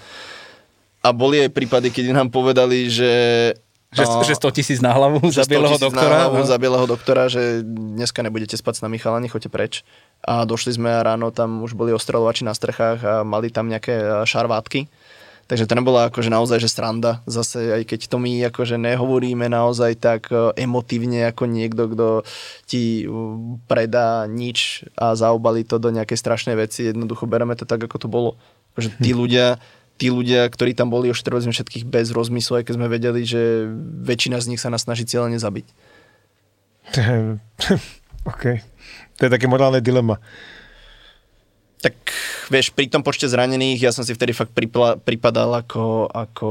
[1.02, 3.10] A boli aj prípady, keď nám povedali, že...
[3.90, 6.14] Že, no, že 100 tisíc na hlavu za 100 bieleho tisíc na doktora.
[6.22, 6.46] hlavu no.
[6.46, 9.72] za bieleho doktora, že dneska nebudete spať s nami chalani, choďte preč.
[10.22, 13.94] A došli sme a ráno tam už boli ostreľovači na strechách a mali tam nejaké
[13.98, 14.86] a, šarvátky.
[15.50, 17.26] Takže to nebola akože naozaj, že sranda.
[17.26, 22.08] Zase aj keď to my akože nehovoríme naozaj tak e, emotívne ako niekto, kto
[22.70, 23.10] ti e,
[23.66, 26.86] predá nič a zaobali to do nejakej strašnej veci.
[26.86, 28.30] Jednoducho bereme to tak, ako to bolo.
[28.78, 29.58] Že tí ľudia,
[30.00, 33.68] tí ľudia, ktorí tam boli, ošetrovali sme všetkých bez rozmyslu, aj keď sme vedeli, že
[34.00, 35.68] väčšina z nich sa nás snaží cieľene zabiť.
[38.32, 38.44] OK.
[39.20, 40.16] To je také morálne dilema.
[41.84, 41.96] Tak
[42.48, 46.48] vieš, pri tom počte zranených ja som si vtedy fakt pripla, pripadal ako, ako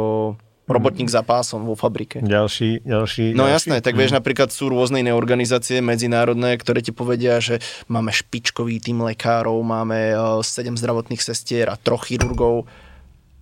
[0.70, 2.22] robotník za pásom vo fabrike.
[2.22, 3.34] Ďalší, ďalší.
[3.34, 3.54] No ďalší.
[3.58, 7.58] jasné, tak vieš, napríklad sú rôzne iné organizácie medzinárodné, ktoré ti povedia, že
[7.90, 10.14] máme špičkový tým lekárov, máme
[10.46, 12.70] 7 zdravotných sestier a troch chirurgov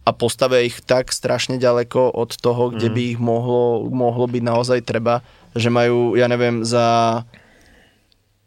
[0.08, 4.80] a postavia ich tak strašne ďaleko od toho, kde by ich mohlo, mohlo byť naozaj
[4.88, 5.20] treba,
[5.52, 7.28] že majú, ja neviem, za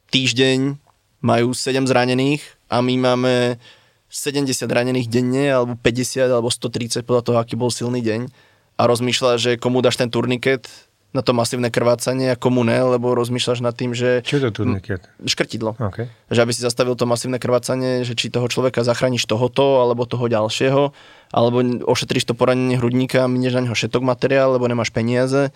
[0.08, 0.80] týždeň
[1.20, 2.40] majú 7 zranených
[2.72, 3.60] a my máme
[4.08, 8.32] 70 ranených denne, alebo 50, alebo 130 podľa toho, aký bol silný deň.
[8.80, 10.66] A rozmýšľa, že komu dáš ten turniket
[11.10, 14.22] na to masívne krvácanie a komu ne, lebo rozmýšľaš nad tým, že...
[14.22, 15.10] Čo je to turniket?
[15.26, 15.74] Škrtidlo.
[15.74, 16.06] OK.
[16.30, 20.30] Že aby si zastavil to masívne krvácanie, že či toho človeka zachrániš tohoto, alebo toho
[20.30, 20.94] ďalšieho,
[21.34, 21.56] alebo
[21.90, 25.50] ošetríš to poranenie hrudníka minieš na neho šetok materiál, lebo nemáš peniaze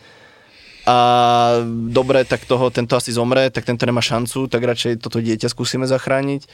[0.84, 0.96] a
[1.88, 5.88] dobre, tak toho, tento asi zomre, tak tento nemá šancu, tak radšej toto dieťa skúsime
[5.88, 6.44] zachrániť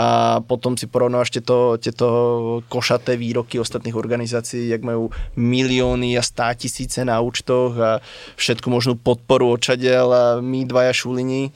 [0.00, 2.08] a potom si porovnáš tieto, tieto
[2.72, 8.00] košaté výroky ostatných organizácií, jak majú milióny a stá tisíce na účtoch a
[8.40, 11.52] všetku možnú podporu očadiel a my dvaja šulini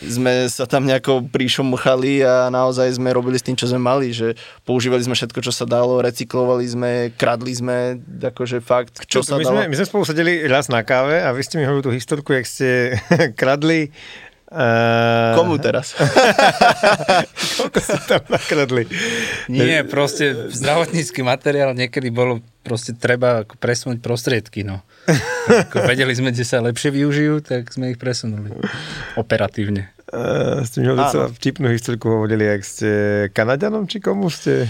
[0.00, 4.38] sme sa tam nejako príšomchali a naozaj sme robili s tým, čo sme mali, že
[4.64, 9.36] používali sme všetko, čo sa dalo, recyklovali sme, kradli sme, akože fakt, čo, čo sa
[9.36, 9.58] my dalo.
[9.60, 12.32] Sme, my sme spolu sedeli raz na káve a vy ste mi hovorili tú historku,
[12.32, 12.96] jak ste
[13.40, 13.92] kradli
[14.52, 15.32] Uh...
[15.32, 15.96] Komu teraz?
[17.56, 18.84] Koľko ste tam nakradli?
[19.48, 24.84] Nie, proste zdravotnícky materiál niekedy bolo proste treba ako presunúť prostriedky, no.
[25.48, 28.52] Ako vedeli sme, kde sa lepšie využijú, tak sme ich presunuli.
[29.16, 29.88] Operatívne.
[30.12, 32.88] Uh, ste mi hovorili vtipnú historku hovorili, ak ste
[33.32, 34.68] Kanadianom, či komu ste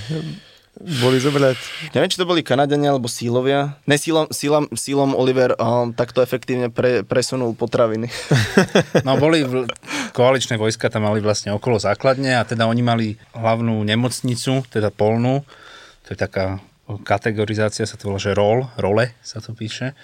[0.80, 1.58] boli zobrať?
[1.92, 3.76] Neviem, či to boli Kanadania alebo sílovia.
[3.84, 8.08] Ne, sílom, sílom, sílom Oliver um, takto efektívne pre, presunul potraviny.
[9.06, 9.66] No boli, v,
[10.14, 15.42] koaličné vojska tam mali vlastne okolo základne a teda oni mali hlavnú nemocnicu, teda polnú,
[16.06, 16.62] to je taká
[17.02, 19.96] kategorizácia, sa to volá, že rol, role sa to píše.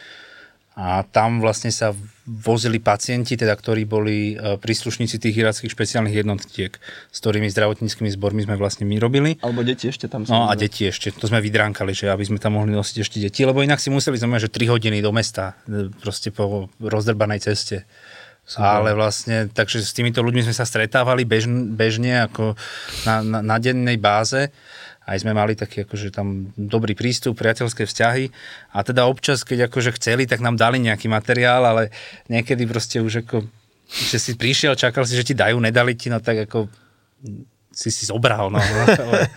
[0.79, 1.93] A tam vlastne sa
[2.29, 6.77] vozili pacienti, teda, ktorí boli e, príslušníci tých irackých špeciálnych jednotiek,
[7.09, 9.41] s ktorými zdravotníckými zbormi sme vlastne my robili.
[9.41, 10.29] Alebo deti ešte tam.
[10.29, 13.49] No a deti ešte, to sme vydránkali, že aby sme tam mohli nosiť ešte deti,
[13.49, 17.89] lebo inak si museli znamená, že 3 hodiny do mesta, e, proste po rozdrbanej ceste.
[18.49, 18.65] Super.
[18.65, 21.45] Ale vlastne, takže s týmito ľuďmi sme sa stretávali bež,
[21.77, 22.57] bežne ako
[23.05, 24.49] na, na, na dennej báze
[25.09, 28.29] aj sme mali taký akože tam dobrý prístup, priateľské vzťahy
[28.77, 31.89] a teda občas, keď akože chceli, tak nám dali nejaký materiál, ale
[32.29, 33.49] niekedy proste už ako,
[33.89, 36.69] že si prišiel, čakal si, že ti dajú, nedali ti, no tak ako
[37.73, 38.61] si si zobral, no.
[38.99, 39.31] Ale,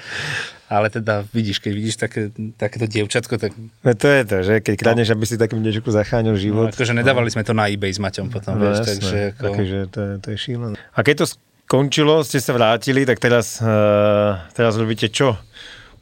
[0.71, 3.51] ale teda vidíš, keď vidíš také, takéto dievčatko, tak...
[3.83, 5.19] No to je to, že keď kradneš, no.
[5.19, 6.71] aby si takým dievčatku zachránil život.
[6.71, 8.91] No, akože nedávali sme to na eBay s Maťom potom, no, vieš, jasné.
[8.95, 9.19] takže...
[9.35, 9.43] Ako...
[9.51, 10.75] Takže to, to je šílené.
[10.95, 11.25] A keď to
[11.67, 15.35] skončilo, ste sa vrátili, tak teraz, uh, teraz robíte čo?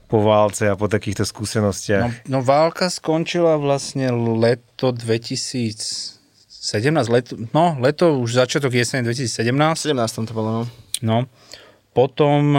[0.09, 2.25] Po válce a po takýchto skúsenostiach?
[2.25, 4.09] No, no válka skončila vlastne
[4.41, 6.17] leto 2017,
[7.13, 9.93] leto, no leto už začiatok jesene 2017.
[9.93, 10.63] 17 to bolo, no.
[10.99, 11.17] No,
[11.93, 12.57] potom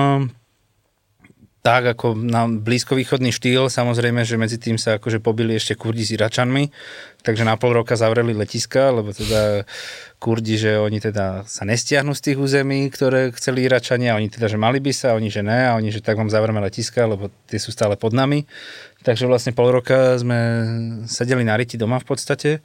[1.60, 6.16] tak ako na blízkovýchodný štýl, samozrejme, že medzi tým sa akože pobili ešte Kurdi s
[6.16, 6.72] Iračanmi,
[7.20, 9.68] takže na pol roka zavreli letiska, lebo teda
[10.16, 14.56] Kurdi, že oni teda sa nestiahnu z tých území, ktoré chceli Iračania, oni teda, že
[14.56, 17.60] mali by sa, oni, že ne, a oni, že tak vám zavreme letiska, lebo tie
[17.60, 18.48] sú stále pod nami.
[19.04, 20.40] Takže vlastne pol roka sme
[21.12, 22.64] sedeli na riti doma v podstate,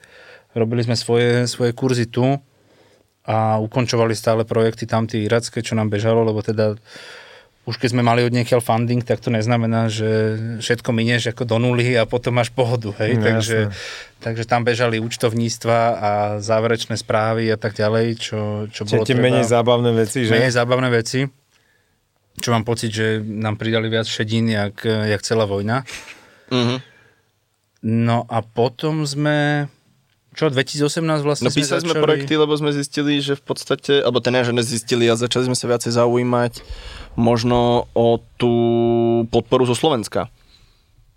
[0.56, 2.39] robili sme svoje, svoje kurzy tu
[3.28, 6.80] a ukončovali stále projekty tam tie iracké, čo nám bežalo, lebo teda
[7.66, 11.57] už keď sme mali od niekiaľ funding, tak to neznamená, že všetko minieš ako do
[11.57, 13.74] nuly a potom máš pohodu, hej, no, takže,
[14.22, 16.11] takže tam bežali účtovníctva a
[16.45, 18.39] záverečné správy a tak ďalej, čo,
[18.70, 19.26] čo bolo treba...
[19.26, 20.38] menej zábavné veci, že?
[20.38, 21.26] Menej zábavné veci,
[22.38, 25.82] čo mám pocit, že nám pridali viac šedín, jak, jak celá vojna.
[26.53, 26.80] Mm-hmm.
[27.86, 29.70] No a potom sme
[30.36, 31.95] čo, 2018 vlastne No písali sme, začali...
[31.95, 35.55] sme projekty, lebo sme zistili, že v podstate, alebo ten že nezistili a začali sme
[35.55, 36.53] sa viacej zaujímať
[37.16, 38.53] možno o tú
[39.32, 40.30] podporu zo Slovenska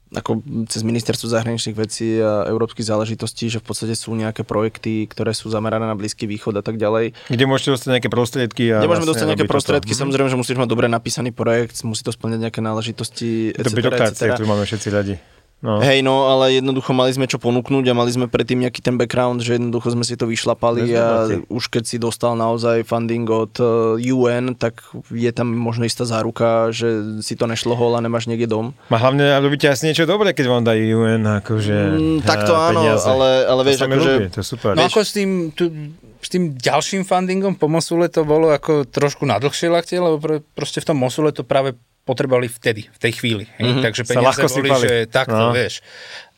[0.08, 0.40] ako
[0.72, 5.52] cez ministerstvo zahraničných vecí a európskych záležitostí, že v podstate sú nejaké projekty, ktoré sú
[5.52, 7.12] zamerané na Blízky východ a tak ďalej.
[7.28, 8.72] Kde môžete dostať nejaké prostriedky?
[8.72, 10.00] A Kde môžeme vlastne dostať nejaké prostriedky, to...
[10.00, 13.68] samozrejme, že musíš mať dobre napísaný projekt, musí to splňať nejaké náležitosti, etc.
[13.68, 15.14] To byrokracia, ktorú máme všetci radi.
[15.58, 15.82] No.
[15.82, 19.42] Hej, no, ale jednoducho mali sme čo ponúknuť a mali sme predtým nejaký ten background,
[19.42, 23.58] že jednoducho sme si to vyšlapali a už keď si dostal naozaj funding od
[23.98, 24.78] UN, tak
[25.10, 28.70] je tam možno istá záruka, že si to nešlo hol a nemáš niekde dom.
[28.86, 32.82] A hlavne robíte asi niečo dobré, keď vám dajú UN, akože mm, Tak to áno,
[32.94, 34.12] ale, ale vieš, to akože...
[34.30, 34.72] to je super.
[34.78, 35.74] No ako s tým, tu,
[36.22, 40.42] s tým ďalším fundingom po Mosule to bolo ako trošku na dlhšie lakte, lebo pr-
[40.54, 41.74] proste v tom Mosule to práve
[42.08, 43.44] potrebovali vtedy, v tej chvíli.
[43.60, 43.84] Mm-hmm.
[43.84, 44.84] Takže peniaze boli, sypali.
[44.88, 45.52] že takto, no.
[45.52, 45.84] vieš.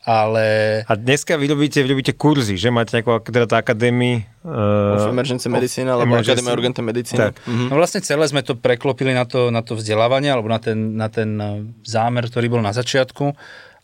[0.01, 0.81] Ale...
[0.89, 4.43] A dneska vy robíte, vy robíte kurzy, že máte nejakú teda tá akadémii...
[4.43, 7.21] Uh, of Emergency Medicine, alebo Akadémia Urgentnej medicíny.
[7.31, 7.37] Tak.
[7.45, 7.68] Mm-hmm.
[7.68, 11.12] No vlastne celé sme to preklopili na to, na to vzdelávanie, alebo na ten, na
[11.12, 13.37] ten eh, zámer, ktorý bol na začiatku.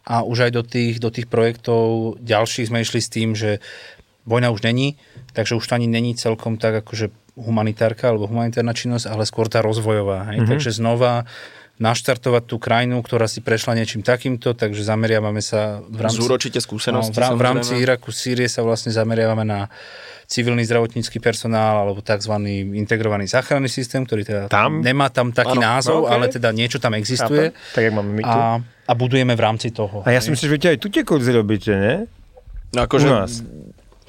[0.08, 3.60] A už aj do tých, do tých projektov ďalších sme išli s tým, že
[4.24, 4.96] vojna už není,
[5.36, 9.60] takže už to ani není celkom tak akože humanitárka alebo humanitárna činnosť, ale skôr tá
[9.60, 10.32] rozvojová.
[10.32, 10.42] Hej?
[10.42, 10.50] Mm-hmm.
[10.50, 11.28] Takže znova
[11.76, 16.24] naštartovať tú krajinu, ktorá si prešla niečím takýmto, takže zameriavame sa v rámci...
[16.24, 17.12] Zúročite skúsenosti.
[17.12, 19.68] No, v, v rámci Iraku, Sýrie sa vlastne zameriavame na
[20.26, 22.34] civilný zdravotnícky personál alebo tzv.
[22.74, 24.82] integrovaný záchranný systém, ktorý teda tam?
[24.82, 26.12] nemá tam taký ano, názov, okay.
[26.16, 27.54] ale teda niečo tam existuje.
[27.54, 27.74] Chápem.
[27.76, 28.38] Tak, jak máme my tu.
[28.40, 30.02] A, a budujeme v rámci toho.
[30.02, 31.94] A ja si myslím, že vy aj tu tie kurzy robíte, ne?
[32.74, 33.32] No akože, U nás.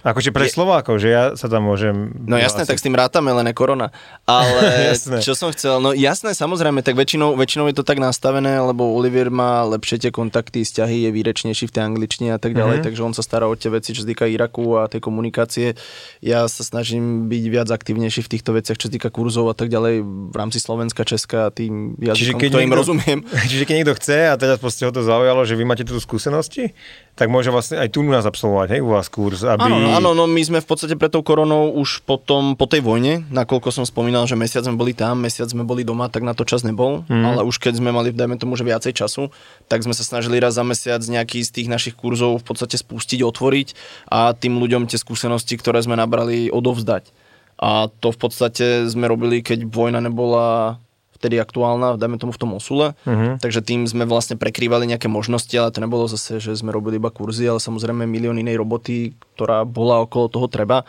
[0.08, 0.55] Akože pre je...
[0.55, 2.16] Slovákov, že ja sa tam môžem...
[2.24, 3.91] No jasné, tak s tým rátame, len je korona.
[4.24, 4.95] Ale
[5.26, 9.28] čo som chcel, no jasné, samozrejme, tak väčšinou, väčšinou je to tak nastavené, lebo Olivier
[9.28, 12.88] má lepšie tie kontakty, vzťahy, je výrečnejší v tej angličtine a tak ďalej, mm-hmm.
[12.88, 15.76] takže on sa stará o tie veci, čo sa týka Iraku a tej komunikácie.
[16.24, 19.68] Ja sa snažím byť viac aktívnejší v týchto veciach, čo sa týka kurzov a tak
[19.68, 23.20] ďalej v rámci Slovenska, Česka a tým jazykom, ktorým niekto, rozumiem.
[23.51, 26.72] Čiže keď niekto chce a teraz proste ho to zaujalo, že vy máte tu skúsenosti,
[27.18, 29.65] tak môže vlastne aj tu nás absolvovať, hej, u vás kurz, aby...
[29.65, 33.26] Áno, áno, no my sme v podstate pred tou koronou už potom, po tej vojne,
[33.34, 36.45] nakoľko som spomínal, že mesiac sme boli tam, mesiac sme boli doma, tak na to
[36.45, 37.26] čas nebol, mm.
[37.26, 39.34] ale už keď sme mali, dajme tomu, že viacej času,
[39.65, 43.26] tak sme sa snažili raz za mesiac nejaký z tých našich kurzov v podstate spustiť,
[43.26, 43.68] otvoriť
[44.13, 47.09] a tým ľuďom tie skúsenosti, ktoré sme nabrali, odovzdať.
[47.57, 50.78] A to v podstate sme robili, keď vojna nebola
[51.18, 52.93] vtedy aktuálna, dajme tomu v tom Osule.
[53.03, 53.41] Uh-huh.
[53.41, 57.09] Takže tým sme vlastne prekrývali nejaké možnosti, ale to nebolo zase, že sme robili iba
[57.09, 60.86] kurzy, ale samozrejme milión inej roboty, ktorá bola okolo toho treba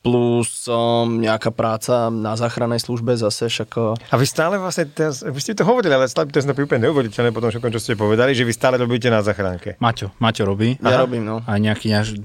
[0.00, 3.70] plus um, nejaká práca na záchrannej službe zase však...
[3.76, 6.88] Uh, A vy stále vlastne, teraz, vy ste to hovorili, ale stále to je úplne
[6.88, 9.76] neuveriteľné potom všetkom, čo ste povedali, že vy stále robíte na záchranke.
[9.76, 10.80] Maťo, Maťo robí.
[10.80, 11.04] Ja Aha.
[11.04, 11.44] robím, no.
[11.44, 12.16] A nejakí naš,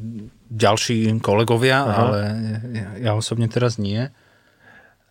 [0.47, 1.99] ďalší kolegovia, Aha.
[1.99, 2.19] ale
[2.71, 4.07] ja, ja osobne teraz nie.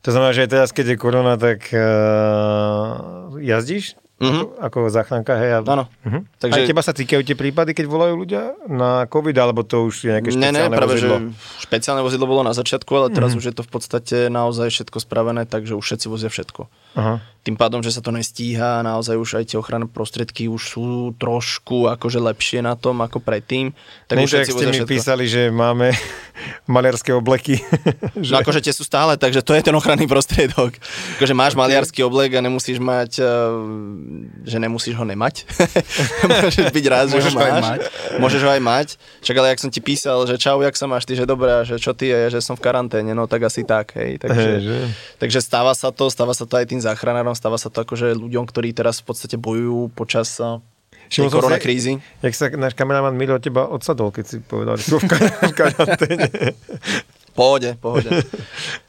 [0.04, 3.96] To znamená, že teraz, keď je korona, tak uh, jazdíš?
[4.20, 4.62] Mm-hmm.
[4.62, 5.58] Ako, ako záchranka, hej?
[5.64, 5.90] Áno.
[5.90, 6.22] Uh-huh.
[6.38, 6.64] Takže...
[6.64, 10.10] A teba sa týkajú tie prípady, keď volajú ľudia na COVID, alebo to už je
[10.14, 11.16] nejaké špeciálne ne, ne, práve, vozidlo?
[11.34, 13.42] Že špeciálne vozidlo bolo na začiatku, ale teraz mm-hmm.
[13.42, 16.70] už je to v podstate naozaj všetko spravené, takže už všetci vozia všetko.
[16.94, 17.34] Aha.
[17.44, 20.84] Tým pádom, že sa to nestíha, naozaj už aj tie ochranné prostriedky už sú
[21.20, 23.76] trošku akože lepšie na tom ako predtým.
[24.08, 24.88] Tak už všetci ste mi všetko.
[24.88, 25.92] písali, že máme
[26.74, 27.60] maliarské obleky.
[28.16, 28.32] že...
[28.32, 30.72] No akože tie sú stále, takže to je ten ochranný prostriedok.
[31.20, 31.60] Akože máš okay.
[31.68, 33.28] maliarský oblek a nemusíš mať, eh,
[34.48, 35.44] že nemusíš ho nemať.
[36.48, 37.52] Môžeš byť rád, že ho máš.
[37.52, 37.80] Ho mať.
[38.24, 38.88] Môžeš ho aj mať.
[39.20, 41.76] Však ale jak som ti písal, že čau, jak sa máš, ty, že dobré, že
[41.76, 44.16] čo ty je, že som v karanténe, no tak asi tak, hej.
[44.16, 44.76] Takže, hey, že?
[45.20, 48.44] takže stáva sa to, stáva sa to aj tým záchranárom, stáva sa to akože ľuďom,
[48.44, 50.36] ktorí teraz v podstate bojujú počas
[51.08, 52.00] tej korona krízy.
[52.20, 55.08] Jak sa náš kameraman Milo teba odsadol, keď si povedal, že sú v
[55.58, 56.28] karanténe.
[57.34, 58.08] Pohode, pohode.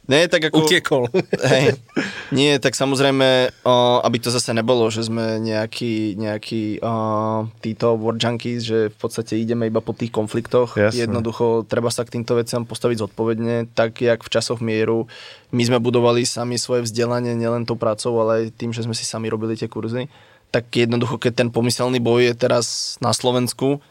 [0.06, 0.70] Nie, tak ako...
[0.70, 1.10] Utiekol.
[1.50, 1.82] Hej,
[2.30, 8.14] nie, tak samozrejme, uh, aby to zase nebolo, že sme nejakí, nejakí uh, títo war
[8.14, 10.78] junkies, že v podstate ideme iba po tých konfliktoch.
[10.78, 11.10] Jasne.
[11.10, 15.10] Jednoducho, treba sa k týmto veciam postaviť zodpovedne, tak jak v časoch mieru.
[15.50, 19.10] My sme budovali sami svoje vzdelanie, nielen tou prácou, ale aj tým, že sme si
[19.10, 20.06] sami robili tie kurzy.
[20.54, 23.82] Tak jednoducho, keď ten pomyselný boj je teraz na Slovensku,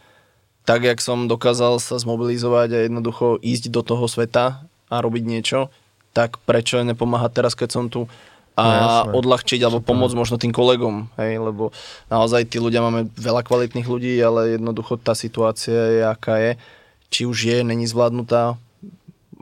[0.65, 5.69] tak, jak som dokázal sa zmobilizovať a jednoducho ísť do toho sveta a robiť niečo,
[6.17, 8.09] tak prečo nepomáhať teraz, keď som tu
[8.55, 8.65] a
[9.11, 11.75] no, odľahčiť alebo pomôcť možno tým kolegom, hej, lebo
[12.07, 16.53] naozaj tí ľudia máme veľa kvalitných ľudí, ale jednoducho tá situácia je, aká je.
[17.11, 18.55] Či už je, není zvládnutá,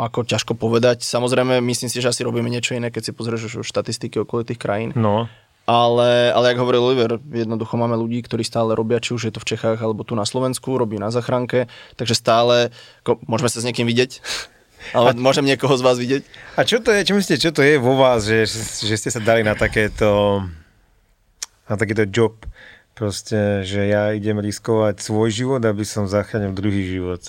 [0.01, 1.05] ako ťažko povedať.
[1.05, 4.91] Samozrejme, myslím si, že asi robíme niečo iné, keď si pozrieš štatistiky okolitých krajín.
[4.97, 5.29] No.
[5.63, 9.39] Ale, ale jak hovoril Oliver, jednoducho máme ľudí, ktorí stále robia, či už je to
[9.39, 12.75] v Čechách alebo tu na Slovensku, robí na zachránke, takže stále,
[13.07, 14.19] ako, môžeme sa s niekým vidieť,
[14.99, 16.27] ale a, môžem niekoho z vás vidieť.
[16.59, 18.43] A čo to je, čo myslíte, čo to je vo vás, že,
[18.83, 20.43] že ste sa dali na takéto,
[21.71, 22.43] na takéto job,
[22.99, 27.23] proste, že ja idem riskovať svoj život, aby som zachránil druhý život?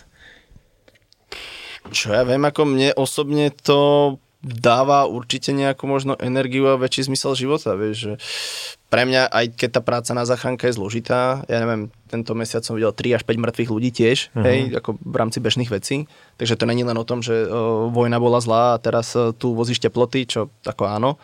[1.93, 7.31] Čo ja viem, ako mne osobne to dáva určite nejakú možno energiu a väčší zmysel
[7.39, 8.13] života, vieš, že
[8.91, 12.75] pre mňa, aj keď tá práca na záchranke je zložitá, ja neviem, tento mesiac som
[12.75, 14.43] videl 3 až 5 mŕtvych ľudí tiež, uh-huh.
[14.43, 18.19] hej, ako v rámci bežných vecí, takže to není len o tom, že o, vojna
[18.19, 21.15] bola zlá a teraz o, tu vozíš teploty, čo ako áno,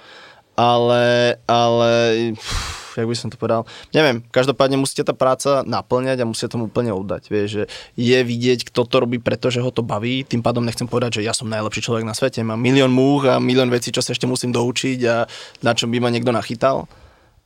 [0.56, 1.92] ale, ale
[2.40, 3.64] pff, jak by som to povedal.
[3.96, 7.32] Neviem, každopádne musíte tá práca naplňať a musíte tomu úplne oddať.
[7.32, 7.64] Vieš, že
[7.96, 10.28] je vidieť, kto to robí, pretože ho to baví.
[10.28, 12.44] Tým pádom nechcem povedať, že ja som najlepší človek na svete.
[12.44, 15.26] Mám milión múch a milión vecí, čo sa ešte musím doučiť a
[15.64, 16.86] na čom by ma niekto nachytal.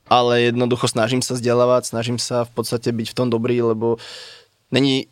[0.04, 3.96] Ale jednoducho snažím sa vzdelávať, snažím sa v podstate byť v tom dobrý, lebo
[4.68, 5.08] není,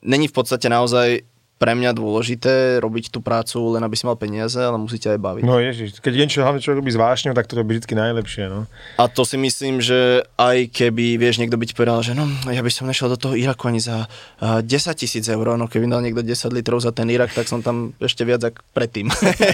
[0.00, 1.28] není v podstate naozaj
[1.60, 5.44] pre mňa dôležité robiť tú prácu len aby si mal peniaze, ale musíte aj baviť.
[5.44, 8.64] No ježiš, keď niečo hlavne čo robí s vášňou, tak to robí vždy najlepšie, no.
[8.96, 12.64] A to si myslím, že aj keby, vieš, niekto by ti povedal, že no, ja
[12.64, 16.00] by som nešiel do toho Iraku ani za uh, 10 tisíc eur, no keby dal
[16.00, 19.12] niekto 10 litrov za ten Irak, tak som tam ešte viac ako predtým.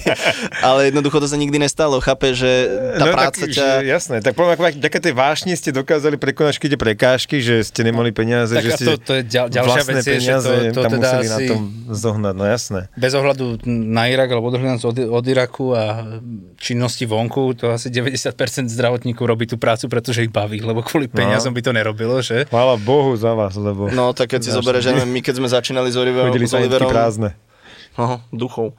[0.69, 2.71] ale jednoducho to sa nikdy nestalo, chápe, že
[3.03, 3.83] tá no, práca tak, ťa...
[3.83, 7.67] Že, jasné, tak poviem, ako také tej vášne ste dokázali prekonať všetky tie prekážky, že
[7.67, 10.53] ste nemali peniaze, tak že ste to, to je ďal, ďalšia vec, je, že to,
[10.71, 11.35] to tam teda museli asi...
[11.35, 11.63] na tom
[11.97, 12.92] zohnať, no jasné.
[12.94, 15.84] Bez ohľadu na Irak alebo odhľadnúť od, od Iraku a
[16.61, 21.57] činnosti vonku, to asi 90% zdravotníkov robí tú prácu, pretože ich baví, lebo kvôli peniazom
[21.57, 22.47] by to nerobilo, že?
[22.47, 23.88] Chvála Bohu za vás, lebo...
[23.90, 26.92] No, tak keď si zoberieš, že my keď sme začínali s Oliverom, Chodili sa Oliverom
[26.92, 27.34] prázdne.
[27.97, 28.76] Aha, duchov.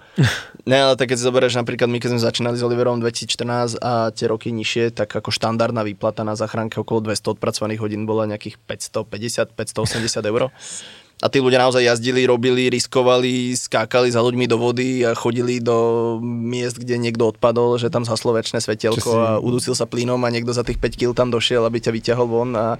[0.69, 4.13] ne, ale tak keď si zoberieš napríklad my, keď sme začínali s Oliverom 2014 a
[4.13, 8.61] tie roky nižšie, tak ako štandardná výplata na záchranke okolo 200 odpracovaných hodín bola nejakých
[8.69, 10.53] 550, 580 eur.
[11.17, 16.17] A tí ľudia naozaj jazdili, robili, riskovali, skákali za ľuďmi do vody a chodili do
[16.21, 20.29] miest, kde niekto odpadol, že tam zhaslo väčšie svetielko si- a udusil sa plynom a
[20.29, 22.77] niekto za tých 5 kg tam došiel, aby ťa vyťahol von a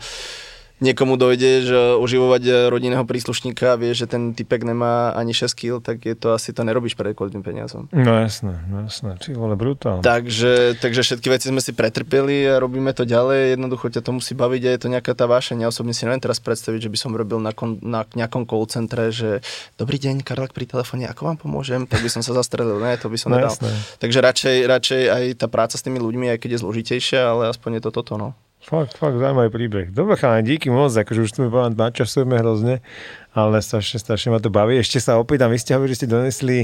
[0.78, 5.49] niekomu dojde, že oživovať eh, rodinného príslušníka a vie, že ten typek nemá ani 6
[5.51, 7.89] kg, tak je to asi to nerobíš pre kvôli tým peniazom.
[7.89, 10.01] No jasné, no jasné, či vole brutálne.
[10.01, 13.53] Takže, takže všetky veci sme si pretrpeli a robíme to ďalej.
[13.53, 15.63] Jednoducho ťa to musí baviť a je to nejaká tá vášeň.
[15.63, 18.69] Ja osobne si neviem teraz predstaviť, že by som robil na, kon, na nejakom call
[18.69, 19.41] centre, že
[19.75, 21.84] dobrý deň, Karlak pri telefóne, ako vám pomôžem?
[21.84, 22.78] Tak by som sa zastrelil.
[22.78, 23.49] Ne, to by som No nedal.
[23.51, 23.73] jasné.
[23.97, 27.78] Takže radšej, radšej aj tá práca s tými ľuďmi, aj keď je zložitejšia, ale aspoň
[27.78, 28.13] je to toto.
[28.15, 28.30] No.
[28.68, 29.88] Fakt, fakt zaujímavý príbeh.
[29.89, 32.84] Dobre, chalani, díky moc, akože už tu povedal, načasujeme hrozne,
[33.32, 34.76] ale strašne, strašne ma to baví.
[34.76, 36.59] Ešte sa opýtam, vy ste hovorili, že ste donesli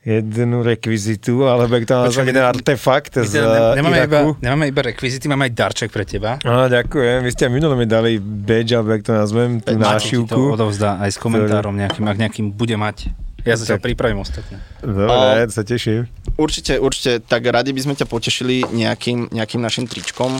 [0.00, 4.28] jednu rekvizitu, alebo jak to nazvať, jeden artefakt z teda ne- nemáme, iba, Iraku.
[4.40, 6.40] nemáme iba rekvizity, máme aj darček pre teba.
[6.40, 7.20] Á, ďakujem.
[7.20, 10.40] Vy ste minule mi dali badge, alebo jak to nazvem, tú ti to nášivku.
[10.56, 13.12] odovzdá aj s komentárom nejakým, ak nejakým bude mať.
[13.44, 13.80] Ja sa Tak.
[13.80, 14.60] pripravím ostatne.
[14.80, 16.08] Dobre, sa teším.
[16.36, 20.32] Určite, určite, tak radi by sme ťa potešili nejakým, nejakým našim tričkom,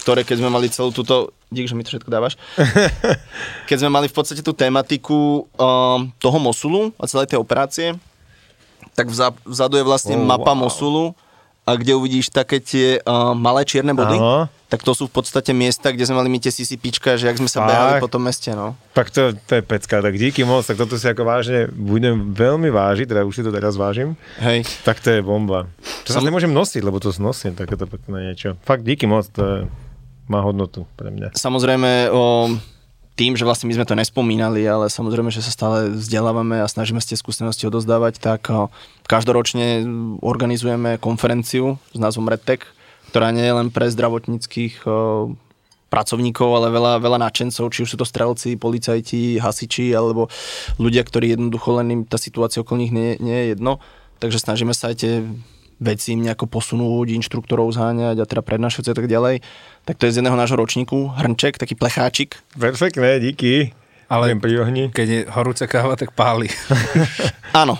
[0.00, 2.36] ktoré keď sme mali celú túto, dík, že mi to všetko dávaš,
[3.68, 7.96] keď sme mali v podstate tú tematiku um, toho Mosulu a celej tej operácie,
[8.96, 10.66] tak vzad, vzadu je vlastne Oh, mapa wow.
[10.68, 11.12] Mosulu
[11.66, 14.46] a kde uvidíš také tie uh, malé čierne body, Áno.
[14.70, 17.50] tak to sú v podstate miesta, kde sme mali my tie CCPčka, že jak sme
[17.50, 17.70] sa Fakt?
[17.74, 18.78] behali po tom meste, no.
[18.94, 22.70] Tak to, to je pecka, tak díky moc, tak toto si ako vážne budem veľmi
[22.70, 24.14] vážiť, teda už si to teraz vážim.
[24.38, 24.62] Hej.
[24.86, 25.66] Tak to je bomba.
[26.06, 28.54] To sa nemôžem nosiť, lebo to nosím, takéto pekné niečo.
[28.62, 29.56] Fakt díky moc, to je,
[30.30, 31.34] má hodnotu pre mňa.
[31.34, 32.54] Samozrejme, o,
[33.16, 37.00] tým, že vlastne my sme to nespomínali, ale samozrejme, že sa stále vzdelávame a snažíme
[37.00, 38.68] sa tie skúsenosti odozdávať, tak o,
[39.08, 39.88] každoročne
[40.20, 42.62] organizujeme konferenciu s názvom RedTech,
[43.10, 45.32] ktorá nie je len pre zdravotníckých o,
[45.88, 50.28] pracovníkov, ale veľa, veľa nadšencov, či už sú to strelci, policajti, hasiči, alebo
[50.76, 53.80] ľudia, ktorí jednoducho len im tá situácia okolo nich nie, nie je jedno.
[54.20, 55.14] Takže snažíme sa aj tie
[55.76, 59.44] veci im nejako posunúť, inštruktorov zháňať a teda prednášať a tak ďalej.
[59.84, 62.40] Tak to je z jedného nášho ročníku, hrnček, taký plecháčik.
[62.56, 63.76] Perfektné, díky.
[64.06, 64.86] Ale pri ohni.
[64.94, 66.46] keď je horúca káva, tak páli.
[67.62, 67.76] Áno.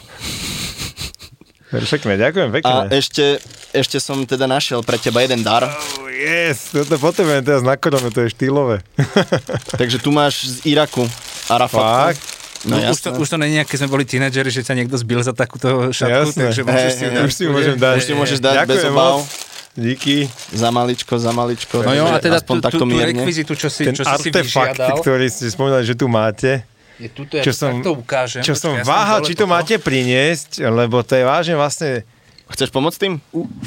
[1.70, 2.70] Perfektné, ďakujem pekne.
[2.70, 3.42] A ešte,
[3.74, 5.66] ešte som teda našiel pre teba jeden dar.
[5.66, 8.82] Oh, yes, toto potrebujem teraz na koronu, to je štýlové.
[9.80, 11.06] Takže tu máš z Iraku
[11.50, 12.14] Arafatku.
[12.14, 12.45] Fakt?
[12.66, 15.30] No, už, to, už to je, keď sme boli tínedžeri, že ťa niekto zbil za
[15.30, 16.42] takúto šatku, Jasné.
[16.50, 17.22] takže môžeš Hej, si ju dať.
[17.22, 17.94] Už si ju môžem dať.
[17.94, 19.14] Už si môžeš dať bez Ďakujem obav.
[19.22, 19.54] moc.
[19.76, 20.16] Díky.
[20.56, 21.84] Za maličko, za maličko.
[21.84, 24.10] No jo, a teda aspoň tú, tú, takto tú rekvizitu, čo si, Ten čo si
[24.10, 26.64] artefakt, vyžiadal, ktorý ste spomínali, že tu máte,
[26.96, 28.40] je tuto, ja čo to som, takto ukážem.
[28.40, 32.08] čo som ja váhal, či to máte priniesť, lebo to je vážne vlastne
[32.46, 33.14] Chceš pomôcť tým?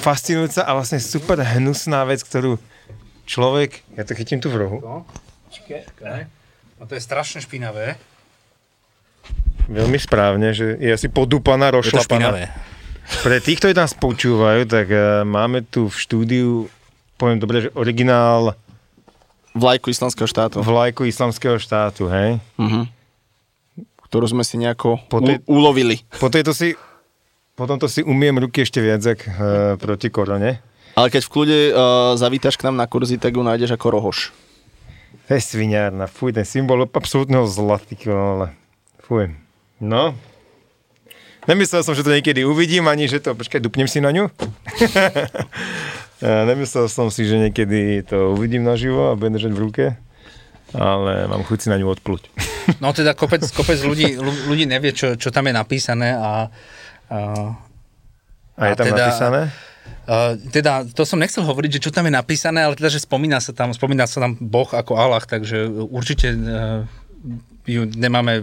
[0.02, 2.58] fascinujúca a vlastne super hnusná vec, ktorú
[3.30, 5.06] človek, ja to chytím tu v rohu, No,
[5.45, 6.26] počkaj.
[6.80, 8.00] No to je strašne špinavé.
[9.70, 12.50] Veľmi správne, že je asi podúpaná, Je to rošlapaná.
[13.22, 16.50] Pre tých, ktorí nás počúvajú, tak uh, máme tu v štúdiu,
[17.16, 18.54] poviem dobre, že originál
[19.52, 20.62] Vlajku islamského štátu.
[20.62, 22.38] vlajku islamského štátu, hej?
[22.56, 22.86] Mhm.
[24.06, 26.02] Ktorú sme si nejako Po tej- u- ulovili.
[26.18, 26.74] Po tejto si,
[27.54, 29.34] potom to si umiem ruky ešte viac ak, uh,
[29.76, 30.62] proti korone.
[30.94, 31.74] Ale keď v kľude uh,
[32.14, 34.34] zavítaš k nám na kurzy, tak ju nájdeš ako rohoš.
[35.26, 38.50] To je sviňárna, fuj, ten symbol absolútneho zla, vole.
[39.00, 39.30] Fuj.
[39.80, 40.16] No.
[41.48, 44.28] Nemyslel som, že to niekedy uvidím, ani že to, počkaj, dupnem si na ňu.
[46.52, 49.86] Nemyslel som si, že niekedy to uvidím naživo a budem držať v ruke,
[50.76, 52.28] ale mám chuť si na ňu odpluť.
[52.84, 56.52] No teda kopec, kopec ľudí, ľudí nevie, čo, čo tam je napísané a,
[57.08, 57.18] a
[58.60, 59.42] a je tam teda, napísané?
[60.04, 63.40] Uh, teda, to som nechcel hovoriť, že čo tam je napísané, ale teda, že spomína
[63.40, 66.84] sa tam, spomína sa tam Boh ako Allah, takže určite uh,
[67.70, 68.42] ju nemáme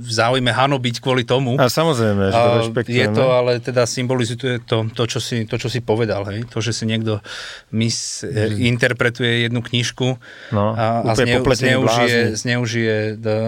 [0.00, 1.58] v záujme hanobiť kvôli tomu.
[1.58, 2.38] A samozrejme, že
[2.70, 6.46] to Je to, ale teda symbolizuje to, to, čo si, to, čo si povedal, hej?
[6.54, 7.18] To, že si niekto
[7.74, 8.22] mis,
[8.60, 10.16] interpretuje jednu knižku
[10.54, 12.96] no, a, a zneu, zneužije, zneužije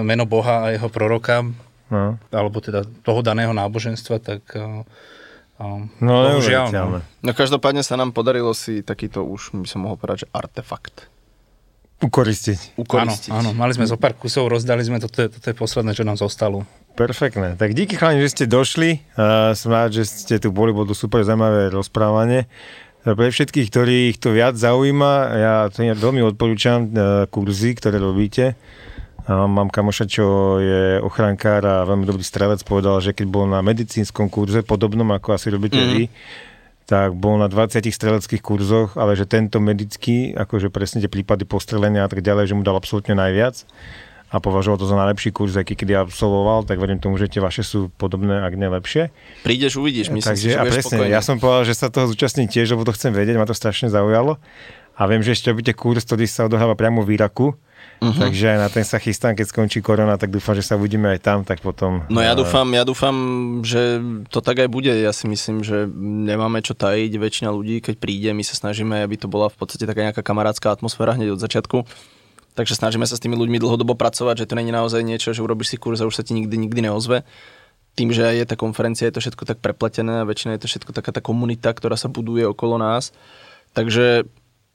[0.03, 1.47] meno Boha a jeho proroka,
[1.89, 2.19] no.
[2.35, 4.43] alebo teda toho daného náboženstva, tak
[6.03, 6.67] no, bohužiaľ.
[6.75, 7.01] No.
[7.01, 11.12] no každopádne sa nám podarilo si takýto už, by som mohol povedať, že artefakt
[12.03, 12.75] Ukoristiť.
[12.75, 13.31] Ukoristiť.
[13.31, 16.03] Áno, áno, mali sme zo pár kusov, rozdali sme, toto je, toto je posledné, čo
[16.03, 16.67] nám zostalo.
[16.99, 17.55] Perfektné.
[17.57, 19.01] Tak díky chalani, že ste došli.
[19.15, 22.51] Uh, som rád, že ste tu boli, bolo super zaujímavé rozprávanie.
[23.03, 28.59] Pre všetkých, ktorých to viac zaujíma, ja to veľmi odporúčam uh, kurzy, ktoré robíte.
[29.23, 33.63] Uh, mám kamoša, čo je ochrankár a veľmi dobrý strelec, povedal, že keď bol na
[33.63, 35.97] medicínskom kurze, podobnom ako asi robíte mm-hmm.
[35.97, 36.05] vy,
[36.87, 42.05] tak bol na 20 streleckých kurzoch, ale že tento medický, akože presne tie prípady postrelenia
[42.05, 43.63] a tak ďalej, že mu dal absolútne najviac
[44.33, 47.61] a považoval to za najlepší kurz, aký kedy absolvoval, tak verím tomu, že tie vaše
[47.61, 49.13] sú podobné, ak nie lepšie.
[49.45, 51.13] Prídeš, uvidíš, myslím Takže, si, že a presne, spokojný.
[51.13, 53.93] ja som povedal, že sa toho zúčastním tiež, lebo to chcem vedieť, ma to strašne
[53.93, 54.41] zaujalo.
[54.97, 57.53] A viem, že ešte robíte kurz, ktorý sa odohráva priamo v Iraku,
[58.03, 58.19] Uh-huh.
[58.19, 61.39] Takže na ten sa chystám, keď skončí korona, tak dúfam, že sa uvidíme aj tam,
[61.47, 62.03] tak potom...
[62.11, 63.15] No ja dúfam, ja dúfam,
[63.63, 64.91] že to tak aj bude.
[64.91, 65.87] Ja si myslím, že
[66.27, 67.15] nemáme čo tajiť.
[67.15, 70.75] Väčšina ľudí, keď príde, my sa snažíme, aby to bola v podstate taká nejaká kamarátska
[70.75, 71.87] atmosféra hneď od začiatku.
[72.59, 75.73] Takže snažíme sa s tými ľuďmi dlhodobo pracovať, že to není naozaj niečo, že urobíš
[75.73, 77.23] si kurz a už sa ti nikdy, nikdy neozve.
[77.95, 80.91] Tým, že je tá konferencia, je to všetko tak prepletené a väčšina je to všetko
[80.91, 83.15] taká tá komunita, ktorá sa buduje okolo nás.
[83.79, 84.27] Takže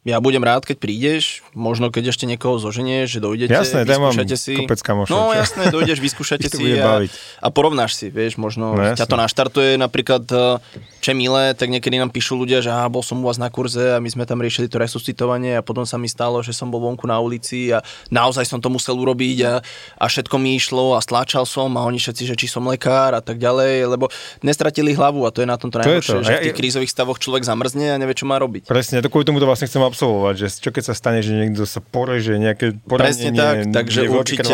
[0.08, 4.56] ja budem rád, keď prídeš, možno keď ešte niekoho zoženieš, že dojdete, jasné, vyskúšate si.
[4.64, 7.04] Kopec kamošov, no jasné, dojdeš, vyskúšate si a,
[7.44, 9.76] a porovnáš si, vieš, možno no, ťa to naštartuje.
[9.76, 10.64] Napríklad, eh,
[11.04, 14.00] čo milé, tak niekedy nám píšu ľudia, že bol som u vás na kurze a
[14.00, 17.04] my sme tam riešili to resuscitovanie a potom sa mi stalo, že som bol vonku
[17.04, 19.54] na ulici a naozaj som to musel urobiť a,
[20.00, 23.20] a všetko mi išlo a stláčal som a oni všetci, že či som lekár a
[23.20, 24.08] tak ďalej, lebo
[24.40, 27.92] nestratili hlavu a to je na tomto najhoršie, že v tých krízových stavoch človek zamrzne
[27.92, 28.72] a nevie, čo má robiť.
[28.72, 31.66] Presne, to kvôli tomu to vlastne chcem absolvovať, že čo keď sa stane, že niekto
[31.66, 34.54] sa poreže, nejaké poranenie, Presne tak, takže určite,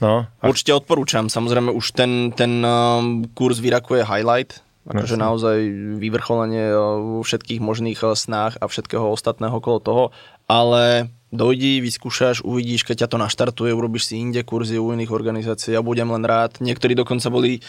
[0.00, 0.44] no, a...
[0.48, 1.28] určite odporúčam.
[1.28, 5.60] Samozrejme už ten, ten um, kurz v Iraku je highlight, akože naozaj
[6.00, 10.04] vyvrcholenie uh, vo všetkých možných uh, snách a všetkého ostatného okolo toho,
[10.48, 15.76] ale dojdi, vyskúšaš, uvidíš, keď ťa to naštartuje, urobíš si inde kurzy u iných organizácií,
[15.76, 16.56] ja budem len rád.
[16.64, 17.60] Niektorí dokonca boli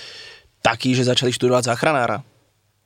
[0.64, 2.24] takí, že začali študovať záchranára.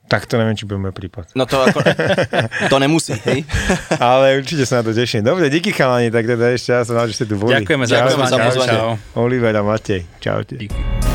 [0.04, 1.32] Tak to neviem, či bude môj prípad.
[1.32, 1.80] No to ako,
[2.72, 3.48] to nemusí, hej?
[4.02, 5.24] Ale určite sa na to teším.
[5.24, 7.56] Dobre, díky chalani, tak teda ešte ja som rád, že ste tu boli.
[7.56, 9.00] Ďakujeme za pozvanie.
[9.16, 10.60] Oliver a Matej, čaute.
[10.60, 11.13] Díky.